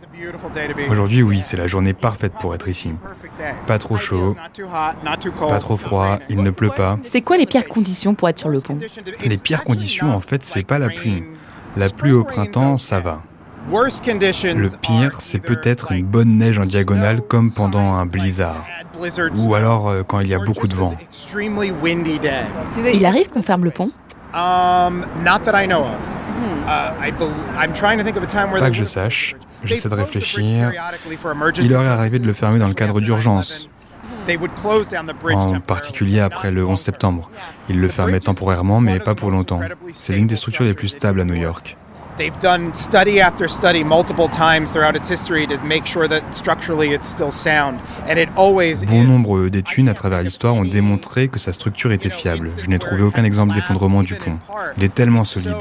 Aujourd'hui, 0.89 1.23
oui, 1.23 1.39
c'est 1.39 1.57
la 1.57 1.67
journée 1.67 1.93
parfaite 1.93 2.33
pour 2.39 2.55
être 2.55 2.67
ici. 2.67 2.93
Pas 3.65 3.77
trop 3.77 3.97
chaud, 3.97 4.35
pas 5.39 5.59
trop 5.59 5.75
froid, 5.75 6.19
il 6.29 6.41
ne 6.41 6.49
pleut 6.49 6.71
pas. 6.75 6.97
C'est 7.03 7.21
quoi 7.21 7.37
les 7.37 7.45
pires 7.45 7.67
conditions 7.67 8.15
pour 8.15 8.29
être 8.29 8.39
sur 8.39 8.49
le 8.49 8.59
pont 8.59 8.79
Les 9.23 9.37
pires 9.37 9.63
conditions, 9.63 10.13
en 10.13 10.21
fait, 10.21 10.43
c'est 10.43 10.63
pas 10.63 10.79
la 10.79 10.89
pluie. 10.89 11.23
La 11.75 11.89
pluie 11.89 12.11
au 12.11 12.23
printemps, 12.23 12.77
ça 12.77 12.99
va. 12.99 13.21
Le 14.61 14.69
pire, 14.69 15.11
c'est 15.19 15.39
peut-être 15.39 15.91
une 15.91 16.05
bonne 16.05 16.37
neige 16.37 16.57
en 16.57 16.65
diagonale 16.65 17.21
comme 17.21 17.51
pendant 17.51 17.95
un 17.95 18.05
blizzard. 18.05 18.65
Ou 19.37 19.55
alors 19.55 19.89
euh, 19.89 20.03
quand 20.03 20.19
il 20.21 20.29
y 20.29 20.33
a 20.33 20.39
beaucoup 20.39 20.67
de 20.67 20.73
vent. 20.75 20.95
Il 22.93 23.05
arrive 23.05 23.29
qu'on 23.29 23.43
ferme 23.43 23.65
le 23.65 23.71
pont? 23.71 23.91
Pas 28.59 28.69
que 28.69 28.75
je 28.75 28.85
sache. 28.85 29.35
J'essaie 29.63 29.89
de 29.89 29.95
réfléchir. 29.95 30.71
Il 31.57 31.75
aurait 31.75 31.87
arrivé 31.87 32.19
de 32.19 32.27
le 32.27 32.33
fermer 32.33 32.59
dans 32.59 32.67
le 32.67 32.73
cadre 32.73 33.01
d'urgence. 33.01 33.69
En 35.55 35.59
particulier 35.61 36.19
après 36.19 36.51
le 36.51 36.65
11 36.65 36.79
septembre. 36.79 37.29
Ils 37.69 37.79
le 37.79 37.87
fermaient 37.89 38.19
temporairement, 38.19 38.79
mais 38.81 38.99
pas 38.99 39.15
pour 39.15 39.31
longtemps. 39.31 39.61
C'est 39.93 40.13
l'une 40.13 40.27
des 40.27 40.35
structures 40.35 40.65
les 40.65 40.73
plus 40.73 40.89
stables 40.89 41.21
à 41.21 41.25
New 41.25 41.33
York. 41.35 41.77
They've 42.17 42.39
done 42.39 42.73
study 42.73 43.21
after 43.21 43.47
study 43.47 43.83
multiple 43.83 44.27
times 44.27 44.71
throughout 44.71 44.95
its 44.95 45.07
history 45.07 45.45
to 45.45 45.61
make 45.63 45.85
sure 45.85 46.07
that 46.07 46.33
structurally 46.33 46.91
it's 46.91 47.07
still 47.07 47.29
sound. 47.29 47.79
And 48.09 48.17
it 48.17 48.29
always 48.35 48.83
Bon 48.83 49.03
nombre 49.03 49.49
d'études 49.49 49.87
à 49.87 49.93
travers 49.93 50.23
l'histoire 50.23 50.55
ont 50.55 50.65
démontré 50.65 51.27
que 51.27 51.37
sa 51.37 51.53
structure 51.53 51.91
était 51.91 52.09
fiable. 52.09 52.49
Je 52.57 52.69
n'ai 52.69 52.79
trouvé 52.79 53.03
aucun 53.03 53.23
exemple 53.23 53.53
d'effondrement 53.53 54.01
du 54.01 54.15
pont. 54.15 54.39
Il 54.77 54.83
est 54.83 54.93
tellement 54.93 55.25
solide. 55.25 55.57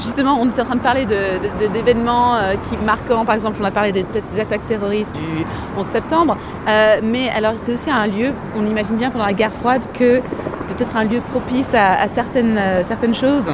Justement, 0.00 0.38
on 0.40 0.48
était 0.48 0.60
en 0.60 0.66
train 0.66 0.76
de 0.76 0.80
parler 0.80 1.04
d'événements 1.04 2.36
de, 2.36 2.40
de, 2.40 2.44
euh, 2.44 2.56
qui 2.70 2.76
marquants. 2.84 3.24
Par 3.24 3.34
exemple, 3.34 3.58
on 3.60 3.64
a 3.64 3.72
parlé 3.72 3.90
des, 3.90 4.04
des 4.04 4.40
attaques 4.40 4.64
terroristes 4.66 5.14
du 5.16 5.44
11 5.76 5.86
septembre. 5.86 6.36
Euh, 6.68 7.00
mais 7.02 7.28
alors, 7.30 7.54
c'est 7.56 7.72
aussi 7.72 7.90
un 7.90 8.06
lieu, 8.06 8.32
on 8.54 8.64
imagine 8.64 8.96
bien 8.96 9.10
pendant 9.10 9.26
la 9.26 9.32
guerre 9.32 9.52
froide 9.52 9.82
que 9.92 10.20
c'était 10.60 10.74
peut-être 10.74 10.96
un 10.96 11.02
lieu 11.02 11.20
propice 11.32 11.74
à, 11.74 11.94
à 12.00 12.06
certaines, 12.06 12.56
euh, 12.56 12.84
certaines 12.84 13.16
choses. 13.16 13.52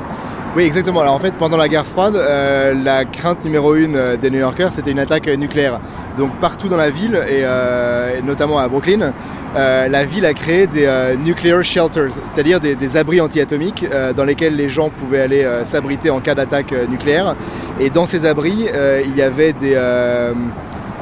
Oui, 0.57 0.63
exactement. 0.63 1.01
Alors 1.01 1.15
en 1.15 1.19
fait, 1.19 1.33
pendant 1.33 1.57
la 1.57 1.67
guerre 1.67 1.85
froide, 1.85 2.15
euh, 2.15 2.75
la 2.75 3.05
crainte 3.05 3.45
numéro 3.45 3.75
une 3.75 3.97
euh, 3.97 4.17
des 4.17 4.31
New 4.31 4.39
Yorkers, 4.39 4.73
c'était 4.73 4.93
une 4.93 5.01
attaque 5.01 5.27
nucléaire. 5.27 5.81
Donc 6.17 6.31
partout 6.37 6.69
dans 6.69 6.77
la 6.77 6.91
ville, 6.91 7.17
et, 7.17 7.43
euh, 7.43 8.21
notamment 8.25 8.61
à 8.61 8.69
Brooklyn, 8.69 9.13
la 9.57 10.05
ville 10.05 10.25
a 10.27 10.35
créé 10.35 10.69
des 10.69 10.89
nuclear 11.25 11.63
shelters, 11.65 12.13
c'est-à-dire 12.25 12.61
des, 12.61 12.77
des, 12.77 12.97
abris 12.97 13.21
anti-atomiques 13.21 13.85
dans 14.17 14.25
lesquels 14.25 14.57
les 14.57 14.69
gens 14.69 14.91
pouvaient 14.91 15.21
aller 15.21 15.47
s'abriter 15.63 16.11
en 16.11 16.19
cas 16.19 16.35
d'attaque 16.35 16.75
nucléaire. 16.89 17.37
Et 17.79 17.89
dans 17.89 18.05
ces 18.05 18.27
abris, 18.27 18.67
il 19.05 19.17
y 19.17 19.23
avait 19.23 19.53
des 19.53 19.77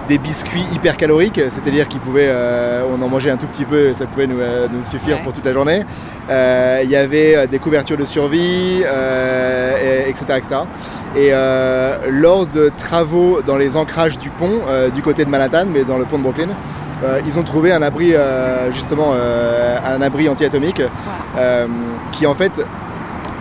des 0.09 0.19
biscuits 0.19 0.65
hyper 0.73 0.97
caloriques, 0.97 1.41
c'est-à-dire 1.51 1.89
qu'on 1.89 1.99
pouvait, 1.99 2.29
euh, 2.29 2.83
on 2.93 3.01
en 3.03 3.09
mangeait 3.09 3.31
un 3.31 3.37
tout 3.37 3.47
petit 3.47 3.65
peu, 3.65 3.95
ça 3.95 4.07
pouvait 4.07 4.27
nous, 4.27 4.41
euh, 4.41 4.67
suffire 4.83 5.21
pour 5.23 5.33
toute 5.33 5.45
la 5.45 5.53
journée. 5.53 5.85
Euh, 6.31 6.81
il 6.83 6.91
y 6.91 6.97
avait 6.97 7.47
des 7.47 7.59
couvertures 7.59 7.97
de 7.97 8.05
survie, 8.05 8.83
etc., 10.09 10.25
etc. 10.37 10.49
Et 11.17 11.31
lors 12.11 12.47
de 12.47 12.71
travaux 12.77 13.43
dans 13.43 13.57
les 13.57 13.77
ancrages 13.77 14.19
du 14.19 14.31
pont, 14.31 14.61
du 14.95 15.03
côté 15.03 15.25
de 15.25 15.31
Manhattan, 15.31 15.67
mais 15.73 15.85
dans 15.85 15.99
le 15.99 16.05
pont 16.05 16.19
de 16.19 16.23
Brooklyn, 16.23 16.49
ils 17.27 17.39
ont 17.39 17.43
trouvé 17.43 17.73
un 17.73 17.83
abri, 17.83 18.15
justement, 18.71 19.15
un 19.15 20.03
abri 20.03 20.29
anti-atomique, 20.29 20.83
qui 22.13 22.27
en 22.27 22.35
fait 22.35 22.65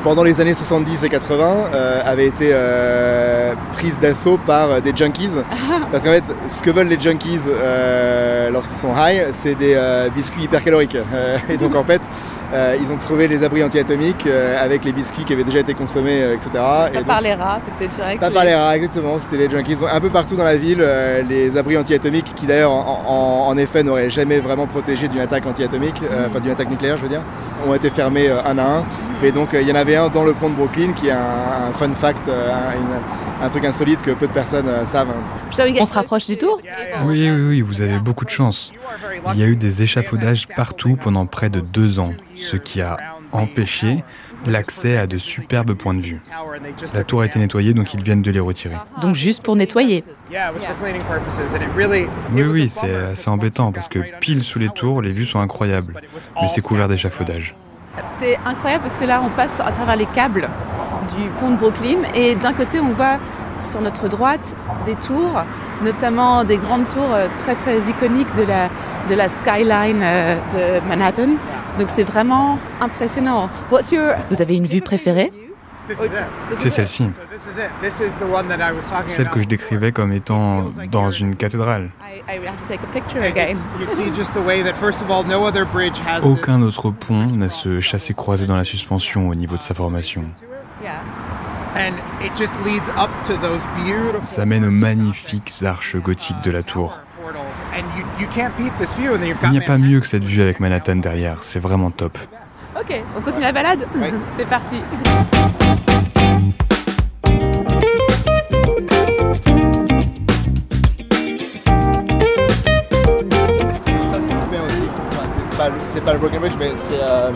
pendant 0.04 0.24
les 0.24 0.42
années 0.42 0.54
70 0.54 1.04
et 1.04 1.10
80, 1.10 1.56
euh, 1.74 2.02
avait 2.06 2.26
été 2.26 2.50
euh, 2.52 3.54
prise 3.74 4.00
d'assaut 4.00 4.40
par 4.46 4.72
euh, 4.72 4.80
des 4.80 4.96
junkies. 4.96 5.30
Parce 5.92 6.04
qu'en 6.04 6.12
fait, 6.12 6.24
ce 6.48 6.62
que 6.62 6.72
veulent 6.72 6.88
les 6.88 7.00
junkies 7.00 7.40
lorsqu'ils 8.52 8.78
sont 8.78 8.94
high, 8.98 9.28
c'est 9.32 9.56
des 9.56 9.78
biscuits 10.16 10.44
hypercaloriques. 10.44 10.98
et 11.50 11.58
donc 11.58 11.76
en 11.76 11.84
fait, 11.84 12.02
ils 12.82 12.92
ont 12.92 12.98
trouvé 12.98 13.28
les 13.28 13.44
abris 13.44 13.64
anti-atomiques 13.64 14.28
avec 14.60 14.86
les 14.86 14.92
biscuits 14.92 15.24
qui 15.26 15.34
avaient 15.34 15.44
déjà 15.44 15.60
été 15.60 15.74
consommés, 15.74 16.34
etc. 16.34 16.50
Pas 16.54 16.90
et 16.94 17.04
par 17.04 17.22
les 17.22 17.34
rats, 17.34 17.60
c'était 17.60 17.94
direct. 17.94 18.20
Pas 18.20 18.32
par 18.32 18.46
les 18.46 18.56
rats, 18.56 18.76
exactement. 18.76 19.20
C'était 19.20 19.38
les 19.38 19.50
junkies. 19.50 19.78
Un 19.92 20.00
peu 20.00 20.10
partout 20.10 20.36
dans 20.36 20.44
la 20.44 20.58
ville, 20.58 20.86
les 21.28 21.58
abris 21.58 21.78
anti-atomiques 21.78 22.34
qui 22.36 22.46
d'ailleurs, 22.46 22.72
en, 22.72 23.58
effet, 23.58 23.84
n'auraient 23.84 24.10
jamais 24.10 24.40
vraiment 24.40 24.68
protégé 24.68 25.08
d'une 25.08 25.22
attaque 25.22 25.46
anti-atomique, 25.46 26.02
mm. 26.02 26.06
enfin 26.30 26.40
d'une 26.40 26.52
attaque 26.52 26.70
nucléaire, 26.70 26.98
je 26.98 27.04
veux 27.04 27.10
dire, 27.10 27.24
ont 27.68 27.74
été 27.74 27.90
fermés 27.90 28.30
un 28.30 28.58
à 28.58 28.64
un. 28.64 28.86
Et 29.24 29.32
donc 29.32 29.50
il 29.54 29.68
y 29.68 29.72
en 29.72 29.76
avait 29.76 29.90
dans 30.13 30.23
le 30.23 30.34
pont 30.34 30.49
de 30.49 30.56
Brooklyn 30.56 30.93
qui 30.93 31.08
est 31.08 31.12
un, 31.12 31.71
fun 31.73 31.91
fact, 31.93 32.27
euh, 32.27 32.49
un, 33.41 33.49
truc 33.49 33.65
insolite 33.65 34.01
que 34.01 34.12
peu 34.12 34.27
de 34.27 34.32
personnes 34.32 34.67
euh, 34.67 34.86
savent. 34.86 35.10
On 35.80 35.86
se 35.86 35.93
rapproche 35.93 36.27
du 36.27 36.38
tour 36.38 36.62
oui, 37.04 37.30
oui, 37.30 37.41
oui, 37.47 37.62
vous 37.62 37.82
avez 37.82 37.99
beaucoup 37.99 38.25
de 38.25 38.30
chance. 38.30 38.71
Il 39.34 39.39
y 39.39 39.43
a 39.43 39.47
eu 39.47 39.58
des 39.58 39.84
échafaudages 39.84 40.47
partout 40.47 40.95
pendant 40.95 41.25
près 41.25 41.49
de 41.49 41.60
deux 41.60 41.99
ans, 41.99 42.13
ce 42.38 42.56
qui 42.56 42.82
a 42.82 42.97
empêché 43.34 44.04
l'accès 44.45 44.97
à 44.97 45.08
de 45.08 45.17
superbes 45.17 45.73
points 45.73 45.93
de 45.93 46.01
vue. 46.01 46.21
La 46.93 47.04
tour 47.04 47.21
a 47.21 47.25
été 47.25 47.38
nettoyée, 47.39 47.73
donc 47.73 47.93
ils 47.93 48.01
viennent 48.01 48.21
de 48.21 48.32
les 48.32 48.39
retirer. 48.39 48.75
Donc 49.01 49.15
juste 49.15 49.43
pour 49.43 49.56
nettoyer 49.56 50.04
Oui, 52.34 52.43
oui, 52.43 52.69
c'est 52.69 52.95
assez 52.95 53.30
embêtant 53.30 53.71
parce 53.71 53.88
que 53.88 53.99
pile 54.19 54.43
sous 54.43 54.60
les 54.60 54.69
tours, 54.69 55.01
les 55.01 55.12
vues 55.12 55.25
sont 55.25 55.39
incroyables, 55.39 56.01
mais 56.41 56.47
c'est 56.47 56.62
couvert 56.62 56.88
d'échafaudages. 56.88 57.56
C'est 58.19 58.38
incroyable 58.45 58.84
parce 58.84 58.97
que 58.97 59.06
là, 59.06 59.21
on 59.23 59.30
passe 59.30 59.60
à 59.60 59.71
travers 59.71 59.95
les 59.95 60.06
câbles 60.06 60.47
du 61.15 61.30
pont 61.39 61.51
de 61.51 61.56
Brooklyn 61.56 61.99
et 62.15 62.36
d'un 62.36 62.54
côté, 62.54 62.80
on 62.80 62.89
voit 62.89 63.17
sur 63.69 63.82
notre 63.82 64.08
droite 64.08 64.56
des 64.86 64.95
tours, 64.95 65.41
notamment 65.84 66.43
des 66.43 66.58
grandes 66.58 66.88
tours 66.88 67.13
euh, 67.13 67.27
très 67.39 67.56
très 67.56 67.80
iconiques 67.80 68.34
de 68.36 68.43
la, 69.15 69.30
skyline 69.30 70.01
euh, 70.04 70.36
de 70.54 70.88
Manhattan. 70.88 71.30
Donc 71.80 71.89
c'est 71.89 72.04
vraiment 72.04 72.60
impressionnant. 72.82 73.49
Vous 74.30 74.41
avez 74.41 74.56
une 74.58 74.67
vue 74.67 74.82
préférée? 74.82 75.32
C'est 76.60 76.70
celle-ci. 76.70 77.10
Celle 79.08 79.30
que 79.30 79.41
je 79.41 79.48
décrivais 79.48 79.91
comme 79.91 80.12
étant 80.12 80.67
dans 80.91 81.10
une 81.10 81.36
cathédrale. 81.36 81.89
Aucun 86.24 86.62
autre 86.62 86.91
pont 86.91 87.26
n'a 87.26 87.50
ce 87.50 87.80
chassé-croisé 87.80 88.46
dans 88.48 88.56
la 88.56 88.63
suspension 88.63 89.30
au 89.30 89.36
niveau 89.36 89.58
de 89.58 89.63
sa 89.63 89.74
formation. 89.74 90.26
Ça 94.24 94.46
mène 94.46 94.65
aux 94.65 94.72
magnifiques 94.72 95.52
arches 95.63 95.96
gothiques 95.98 96.41
de 96.44 96.52
la 96.52 96.63
tour. 96.63 97.02
Il 99.44 99.50
n'y 99.52 99.58
a 99.58 99.62
pas 99.62 99.78
mieux 99.78 100.00
que 100.00 100.08
cette 100.08 100.24
vue 100.24 100.41
avec 100.41 100.60
Manhattan 100.60 100.98
derrière, 100.98 101.44
c'est 101.44 101.60
vraiment 101.60 101.91
top. 101.91 102.17
Ok, 102.80 103.02
on 103.17 103.22
continue 103.22 103.46
la 103.46 103.52
balade. 103.52 103.86
C'est 104.38 104.48
parti 104.48 104.78
c'est 115.93 116.04
pas 116.04 116.13
le 116.13 116.19
Broken 116.19 116.39
Bridge, 116.39 116.54
mais 116.60 116.71
c'est, 116.76 117.02
euh, 117.02 117.30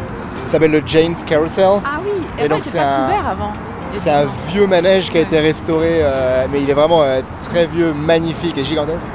ça 0.46 0.54
s'appelle 0.54 0.72
le 0.72 0.82
James 0.86 1.16
Carousel. 1.26 1.82
Ah 1.86 2.00
oui, 2.04 2.12
et, 2.44 2.48
donc 2.48 2.60
c'est 2.64 2.80
un, 2.80 3.08
avant. 3.26 3.54
C'est 3.94 4.10
un 4.10 4.26
vieux 4.50 4.68
manège 4.68 5.10
qui 5.10 5.18
a 5.18 5.22
été 5.22 5.40
restauré, 5.40 6.00
euh, 6.02 6.46
mais 6.52 6.62
il 6.62 6.70
est 6.70 6.74
vraiment 6.74 7.04
euh, 7.04 7.22
très 7.44 7.66
vieux, 7.66 7.94
magnifique 7.94 8.58
et 8.58 8.64
gigantesque. 8.64 9.06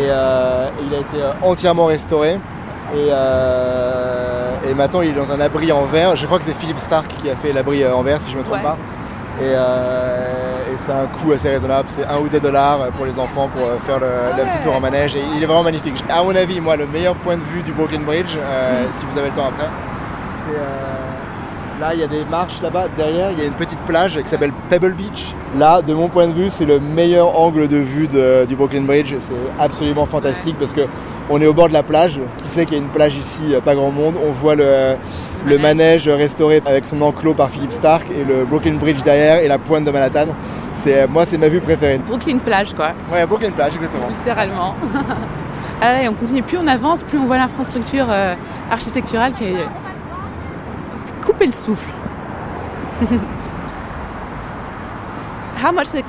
Et, 0.00 0.04
il 0.04 0.10
a 0.10 0.98
été 0.98 1.18
entièrement 1.42 1.86
restauré. 1.86 2.38
Et, 2.94 3.08
et, 3.08 4.74
maintenant 4.74 5.02
il 5.02 5.10
est 5.10 5.12
dans 5.12 5.30
un 5.32 5.40
abri 5.40 5.70
en 5.72 5.84
verre. 5.84 6.16
Je 6.16 6.26
crois 6.26 6.38
que 6.38 6.44
c'est 6.44 6.56
Philippe 6.56 6.78
Stark 6.78 7.08
qui 7.08 7.28
a 7.30 7.36
fait 7.36 7.52
l'abri 7.52 7.86
en 7.86 8.02
verre, 8.02 8.20
si 8.20 8.30
je 8.30 8.36
ne 8.36 8.40
me 8.40 8.44
trompe 8.44 8.62
pas. 8.62 8.78
Et, 9.40 9.54
c'est 10.78 10.92
un 10.92 11.06
coût 11.06 11.32
assez 11.32 11.48
raisonnable, 11.48 11.88
c'est 11.88 12.04
un 12.04 12.18
ou 12.18 12.28
deux 12.28 12.40
dollars 12.40 12.88
pour 12.96 13.06
les 13.06 13.18
enfants 13.18 13.48
pour 13.48 13.62
faire 13.82 13.98
le, 13.98 14.06
ah 14.06 14.44
petit 14.46 14.60
tour 14.60 14.74
en 14.74 14.80
manège. 14.80 15.14
Et 15.14 15.22
il 15.36 15.42
est 15.42 15.46
vraiment 15.46 15.62
magnifique. 15.62 16.02
À 16.08 16.22
mon 16.22 16.34
avis, 16.34 16.60
moi, 16.60 16.76
le 16.76 16.86
meilleur 16.86 17.14
point 17.16 17.36
de 17.36 17.42
vue 17.42 17.62
du 17.62 17.72
Brooklyn 17.72 18.00
Bridge, 18.00 18.36
euh, 18.36 18.86
si 18.90 19.04
vous 19.04 19.18
avez 19.18 19.28
le 19.28 19.34
temps 19.34 19.46
après, 19.46 19.68
c'est 20.46 20.56
euh, 20.56 21.80
là, 21.80 21.94
il 21.94 22.00
y 22.00 22.02
a 22.02 22.06
des 22.06 22.24
marches 22.24 22.60
là-bas. 22.62 22.86
Derrière, 22.96 23.30
il 23.32 23.38
y 23.38 23.42
a 23.42 23.44
une 23.44 23.52
petite 23.52 23.80
plage 23.80 24.20
qui 24.20 24.28
s'appelle 24.28 24.52
Pebble 24.70 24.92
Beach. 24.92 25.34
Là, 25.58 25.82
de 25.82 25.94
mon 25.94 26.08
point 26.08 26.26
de 26.26 26.32
vue, 26.32 26.50
c'est 26.50 26.64
le 26.64 26.80
meilleur 26.80 27.38
angle 27.38 27.68
de 27.68 27.76
vue 27.76 28.08
du 28.08 28.56
Brooklyn 28.56 28.82
Bridge. 28.82 29.14
C'est 29.20 29.34
absolument 29.58 30.06
fantastique 30.06 30.56
parce 30.58 30.72
que 30.72 30.82
on 31.30 31.40
est 31.40 31.46
au 31.46 31.52
bord 31.54 31.68
de 31.68 31.72
la 31.72 31.82
plage. 31.82 32.18
Qui 32.42 32.48
sait 32.48 32.64
qu'il 32.64 32.76
y 32.76 32.80
a 32.80 32.82
une 32.82 32.90
plage 32.90 33.16
ici, 33.16 33.54
pas 33.64 33.74
grand 33.74 33.90
monde. 33.90 34.14
On 34.26 34.32
voit 34.32 34.54
le, 34.54 34.94
le 35.46 35.58
manège 35.58 36.08
restauré 36.08 36.62
avec 36.66 36.86
son 36.86 37.00
enclos 37.02 37.34
par 37.34 37.50
Philippe 37.50 37.72
Stark 37.72 38.04
et 38.10 38.24
le 38.24 38.44
Brooklyn 38.44 38.74
Bridge 38.74 39.02
derrière 39.02 39.38
et 39.38 39.48
la 39.48 39.58
pointe 39.58 39.84
de 39.84 39.90
Manhattan. 39.90 40.26
C'est, 40.74 41.06
moi, 41.06 41.24
c'est 41.26 41.38
ma 41.38 41.48
vue 41.48 41.60
préférée. 41.60 41.98
Brooklyn 41.98 42.38
plage, 42.38 42.74
quoi. 42.74 42.92
Ouais, 43.12 43.24
Brooklyn 43.26 43.52
plage, 43.52 43.74
exactement. 43.74 44.08
Littéralement. 44.08 44.74
Allez, 45.80 46.08
on 46.08 46.14
continue. 46.14 46.42
Plus 46.42 46.58
on 46.58 46.66
avance, 46.66 47.02
plus 47.02 47.18
on 47.18 47.26
voit 47.26 47.38
l'infrastructure 47.38 48.06
euh, 48.08 48.34
architecturale 48.70 49.32
qui 49.34 49.44
est 49.44 49.56
couper 51.24 51.46
le 51.46 51.52
souffle. 51.52 51.88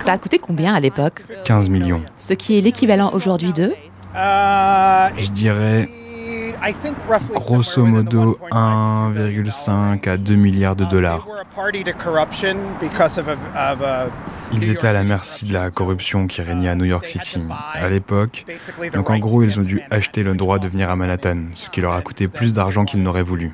Ça 0.04 0.14
a 0.14 0.18
coûté 0.18 0.40
combien 0.40 0.74
à 0.74 0.80
l'époque? 0.80 1.24
15 1.46 1.70
millions. 1.70 2.02
Ce 2.18 2.34
qui 2.34 2.58
est 2.58 2.62
l'équivalent 2.62 3.12
aujourd'hui 3.14 3.54
de 3.54 3.72
Je 4.16 5.32
dirais 5.32 5.90
Grosso 7.36 7.86
modo 7.86 8.40
1,5 8.52 10.10
à 10.10 10.18
2 10.18 10.36
milliards 10.36 10.76
de 10.76 10.86
dollars. 10.86 11.28
Ils 14.54 14.70
étaient 14.70 14.88
à 14.88 14.94
la 14.94 15.04
merci 15.04 15.46
de 15.46 15.54
la 15.54 15.72
corruption 15.72 16.28
qui 16.28 16.42
régnait 16.42 16.70
à 16.70 16.76
New 16.76 16.86
York 16.86 17.06
City 17.06 17.42
à 17.74 17.90
l'époque. 17.90 18.46
Donc 18.94 19.10
en 19.10 19.18
gros, 19.18 19.44
ils 19.44 19.60
ont 19.60 19.64
dû 19.64 19.82
acheter 19.92 20.24
le 20.24 20.36
droit 20.36 20.60
de 20.60 20.68
venir 20.68 20.90
à 20.90 20.96
Manhattan, 20.96 21.48
ce 21.54 21.70
qui 21.70 21.82
leur 21.82 21.94
a 21.94 22.02
coûté 22.02 22.28
plus 22.28 22.54
d'argent 22.54 22.86
qu'ils 22.86 23.04
n'auraient 23.04 23.24
voulu. 23.24 23.52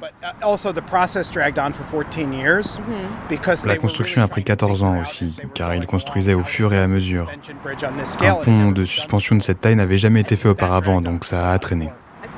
La 3.66 3.78
construction 3.78 4.22
a 4.22 4.28
pris 4.28 4.44
14 4.44 4.84
ans 4.84 5.02
aussi, 5.02 5.38
car 5.54 5.74
ils 5.74 5.88
construisaient 5.88 6.34
au 6.34 6.44
fur 6.44 6.74
et 6.74 6.80
à 6.80 6.88
mesure. 6.88 7.32
Un 8.22 8.34
pont 8.36 8.72
de 8.72 8.86
suspension 8.86 9.36
de 9.36 9.42
cette 9.42 9.62
taille 9.62 9.76
n'avait 9.76 9.98
jamais 9.98 10.22
été 10.22 10.36
fait 10.36 10.50
auparavant, 10.50 11.02
donc 11.02 11.26
ça 11.26 11.52
a 11.52 11.60
traîné. 11.60 11.90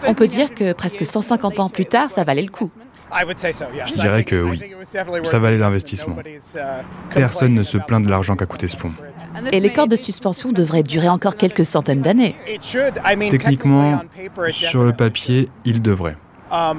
On 0.07 0.13
peut 0.13 0.27
dire 0.27 0.53
que 0.53 0.73
presque 0.73 1.05
150 1.05 1.59
ans 1.59 1.69
plus 1.69 1.85
tard, 1.85 2.11
ça 2.11 2.23
valait 2.23 2.41
le 2.41 2.49
coup. 2.51 2.71
Je 3.13 3.93
dirais 3.99 4.23
que 4.23 4.41
oui, 4.41 4.61
ça 5.23 5.39
valait 5.39 5.57
l'investissement. 5.57 6.15
Personne 7.13 7.53
ne 7.53 7.63
se 7.63 7.77
plaint 7.77 8.03
de 8.03 8.09
l'argent 8.09 8.35
qu'a 8.35 8.45
coûté 8.45 8.67
ce 8.67 8.77
pont. 8.77 8.93
Et 9.51 9.59
les 9.59 9.71
cordes 9.71 9.91
de 9.91 9.95
suspension 9.95 10.51
devraient 10.51 10.83
durer 10.83 11.09
encore 11.09 11.35
quelques 11.35 11.65
centaines 11.65 12.01
d'années. 12.01 12.35
Techniquement, 13.29 14.01
sur 14.49 14.83
le 14.83 14.93
papier, 14.93 15.49
il 15.65 15.81
devrait. 15.81 16.15
Un 16.51 16.75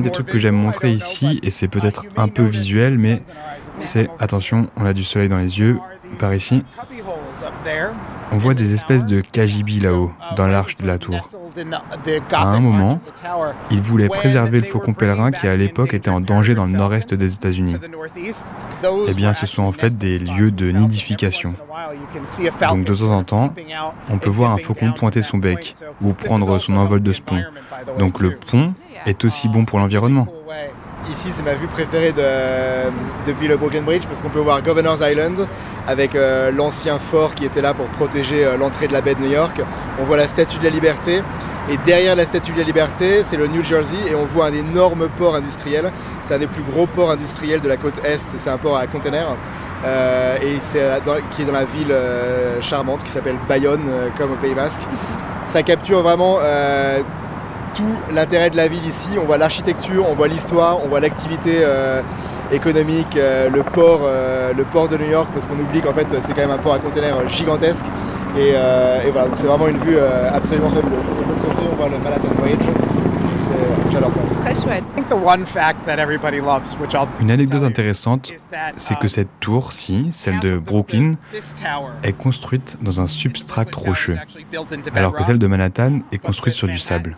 des 0.00 0.10
trucs 0.10 0.26
que 0.28 0.38
j'aime 0.38 0.54
montrer 0.54 0.92
ici, 0.92 1.40
et 1.42 1.50
c'est 1.50 1.68
peut-être 1.68 2.04
un 2.16 2.28
peu 2.28 2.42
visuel, 2.42 2.98
mais 2.98 3.22
c'est, 3.78 4.08
attention, 4.18 4.68
on 4.76 4.86
a 4.86 4.92
du 4.92 5.04
soleil 5.04 5.28
dans 5.28 5.38
les 5.38 5.58
yeux, 5.58 5.78
par 6.18 6.34
ici. 6.34 6.64
On 8.32 8.38
voit 8.38 8.54
des 8.54 8.74
espèces 8.74 9.06
de 9.06 9.20
KGB 9.20 9.80
là-haut, 9.80 10.12
dans 10.36 10.46
l'arche 10.46 10.76
de 10.76 10.86
la 10.86 10.98
tour. 10.98 11.16
À 12.32 12.44
un 12.44 12.60
moment, 12.60 13.00
ils 13.70 13.82
voulaient 13.82 14.08
préserver 14.08 14.60
le 14.60 14.66
faucon 14.66 14.92
pèlerin 14.92 15.30
qui 15.30 15.46
à 15.46 15.54
l'époque 15.54 15.94
était 15.94 16.10
en 16.10 16.20
danger 16.20 16.54
dans 16.54 16.66
le 16.66 16.72
nord-est 16.72 17.14
des 17.14 17.34
États-Unis. 17.34 17.76
Eh 19.08 19.14
bien, 19.14 19.34
ce 19.34 19.46
sont 19.46 19.62
en 19.62 19.72
fait 19.72 19.96
des 19.96 20.18
lieux 20.18 20.50
de 20.50 20.70
nidification. 20.70 21.54
Donc 22.68 22.84
de 22.84 22.94
temps 22.94 23.10
en 23.10 23.22
temps, 23.22 23.54
on 24.10 24.18
peut 24.18 24.30
voir 24.30 24.52
un 24.52 24.58
faucon 24.58 24.92
pointer 24.92 25.22
son 25.22 25.38
bec 25.38 25.74
ou 26.02 26.12
prendre 26.12 26.58
son 26.58 26.76
envol 26.76 27.02
de 27.02 27.12
ce 27.12 27.22
pont. 27.22 27.42
Donc 27.98 28.20
le 28.20 28.36
pont 28.36 28.74
est 29.06 29.24
aussi 29.24 29.48
bon 29.48 29.64
pour 29.64 29.78
l'environnement. 29.78 30.26
Ici, 31.10 31.28
c'est 31.32 31.42
ma 31.42 31.52
vue 31.52 31.66
préférée 31.66 32.12
de, 32.12 32.22
depuis 33.26 33.46
le 33.46 33.58
Brooklyn 33.58 33.82
Bridge 33.82 34.04
parce 34.08 34.22
qu'on 34.22 34.30
peut 34.30 34.38
voir 34.38 34.62
Governor's 34.62 35.00
Island 35.02 35.46
avec 35.86 36.14
euh, 36.14 36.50
l'ancien 36.50 36.98
fort 36.98 37.34
qui 37.34 37.44
était 37.44 37.60
là 37.60 37.74
pour 37.74 37.86
protéger 37.88 38.44
euh, 38.44 38.56
l'entrée 38.56 38.88
de 38.88 38.94
la 38.94 39.02
baie 39.02 39.14
de 39.14 39.20
New 39.20 39.30
York. 39.30 39.60
On 40.00 40.04
voit 40.04 40.16
la 40.16 40.26
Statue 40.26 40.58
de 40.58 40.64
la 40.64 40.70
Liberté 40.70 41.22
et 41.70 41.76
derrière 41.84 42.16
la 42.16 42.24
Statue 42.24 42.52
de 42.52 42.58
la 42.58 42.64
Liberté, 42.64 43.22
c'est 43.22 43.36
le 43.36 43.46
New 43.48 43.62
Jersey 43.62 43.96
et 44.08 44.14
on 44.14 44.24
voit 44.24 44.46
un 44.46 44.54
énorme 44.54 45.08
port 45.18 45.34
industriel. 45.34 45.92
C'est 46.22 46.34
un 46.34 46.38
des 46.38 46.46
plus 46.46 46.62
gros 46.62 46.86
ports 46.86 47.10
industriels 47.10 47.60
de 47.60 47.68
la 47.68 47.76
côte 47.76 48.00
est. 48.02 48.26
C'est 48.36 48.50
un 48.50 48.56
port 48.56 48.78
à 48.78 48.86
containers 48.86 49.36
euh, 49.84 50.38
et 50.40 50.58
c'est 50.58 50.88
qui 51.32 51.42
est 51.42 51.44
dans 51.44 51.52
la 51.52 51.66
ville 51.66 51.94
charmante 52.62 53.04
qui 53.04 53.10
s'appelle 53.10 53.36
Bayonne, 53.46 53.90
comme 54.16 54.32
au 54.32 54.36
Pays 54.36 54.54
Basque. 54.54 54.80
Ça 55.46 55.62
capture 55.62 56.00
vraiment 56.00 56.38
tout 57.74 57.82
l'intérêt 58.12 58.50
de 58.50 58.56
la 58.56 58.68
ville 58.68 58.86
ici. 58.86 59.10
On 59.20 59.24
voit 59.24 59.36
l'architecture, 59.36 60.06
on 60.08 60.14
voit 60.14 60.28
l'histoire, 60.28 60.78
on 60.84 60.88
voit 60.88 61.00
l'activité 61.00 61.58
euh, 61.60 62.00
économique, 62.52 63.16
euh, 63.16 63.50
le, 63.50 63.62
port, 63.62 64.00
euh, 64.04 64.52
le 64.56 64.64
port 64.64 64.88
de 64.88 64.96
New 64.96 65.10
York, 65.10 65.28
parce 65.32 65.46
qu'on 65.46 65.58
oublie 65.58 65.80
qu'en 65.80 65.92
fait 65.92 66.06
c'est 66.20 66.32
quand 66.32 66.42
même 66.42 66.50
un 66.50 66.58
port 66.58 66.74
à 66.74 66.78
conteneurs 66.78 67.28
gigantesque. 67.28 67.86
Et, 68.36 68.48
et 68.48 69.10
voilà, 69.12 69.28
c'est 69.34 69.46
vraiment 69.46 69.68
une 69.68 69.76
vue 69.76 69.96
absolument 70.32 70.68
fabuleuse. 70.68 71.06
De 71.06 71.28
l'autre 71.28 71.42
côté, 71.42 71.68
on 71.72 71.76
voit 71.76 71.88
le 71.88 71.98
Manhattan 71.98 72.34
Bridge. 72.36 72.93
J'adore 73.90 74.12
ça. 74.12 74.20
Très 74.40 74.54
chouette. 74.54 74.84
Une 77.20 77.30
anecdote 77.30 77.62
intéressante, 77.62 78.32
c'est 78.76 78.98
que 78.98 79.08
cette 79.08 79.28
tour-ci, 79.40 80.08
celle 80.10 80.40
de 80.40 80.58
Brooklyn, 80.58 81.12
est 82.02 82.12
construite 82.12 82.78
dans 82.82 83.00
un 83.00 83.06
substrat 83.06 83.64
rocheux, 83.74 84.18
alors 84.94 85.14
que 85.14 85.24
celle 85.24 85.38
de 85.38 85.46
Manhattan 85.46 86.00
est 86.12 86.18
construite 86.18 86.54
sur 86.54 86.68
du 86.68 86.78
sable. 86.78 87.14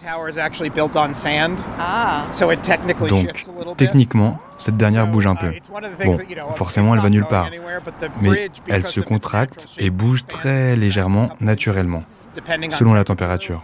Ah. 1.79 2.25
Donc, 3.09 3.47
techniquement, 3.77 4.39
cette 4.59 4.77
dernière 4.77 5.07
bouge 5.07 5.27
un 5.27 5.37
peu. 5.37 5.53
Bon, 6.05 6.19
forcément, 6.55 6.95
elle 6.95 7.01
va 7.01 7.11
nulle 7.11 7.27
part. 7.27 7.51
Mais 8.21 8.51
elle 8.69 8.87
se 8.87 9.01
contracte 9.01 9.69
et 9.79 9.91
bouge 9.91 10.27
très 10.27 10.77
légèrement, 10.77 11.31
naturellement 11.41 12.03
selon 12.71 12.95
la 12.95 13.05
température. 13.05 13.63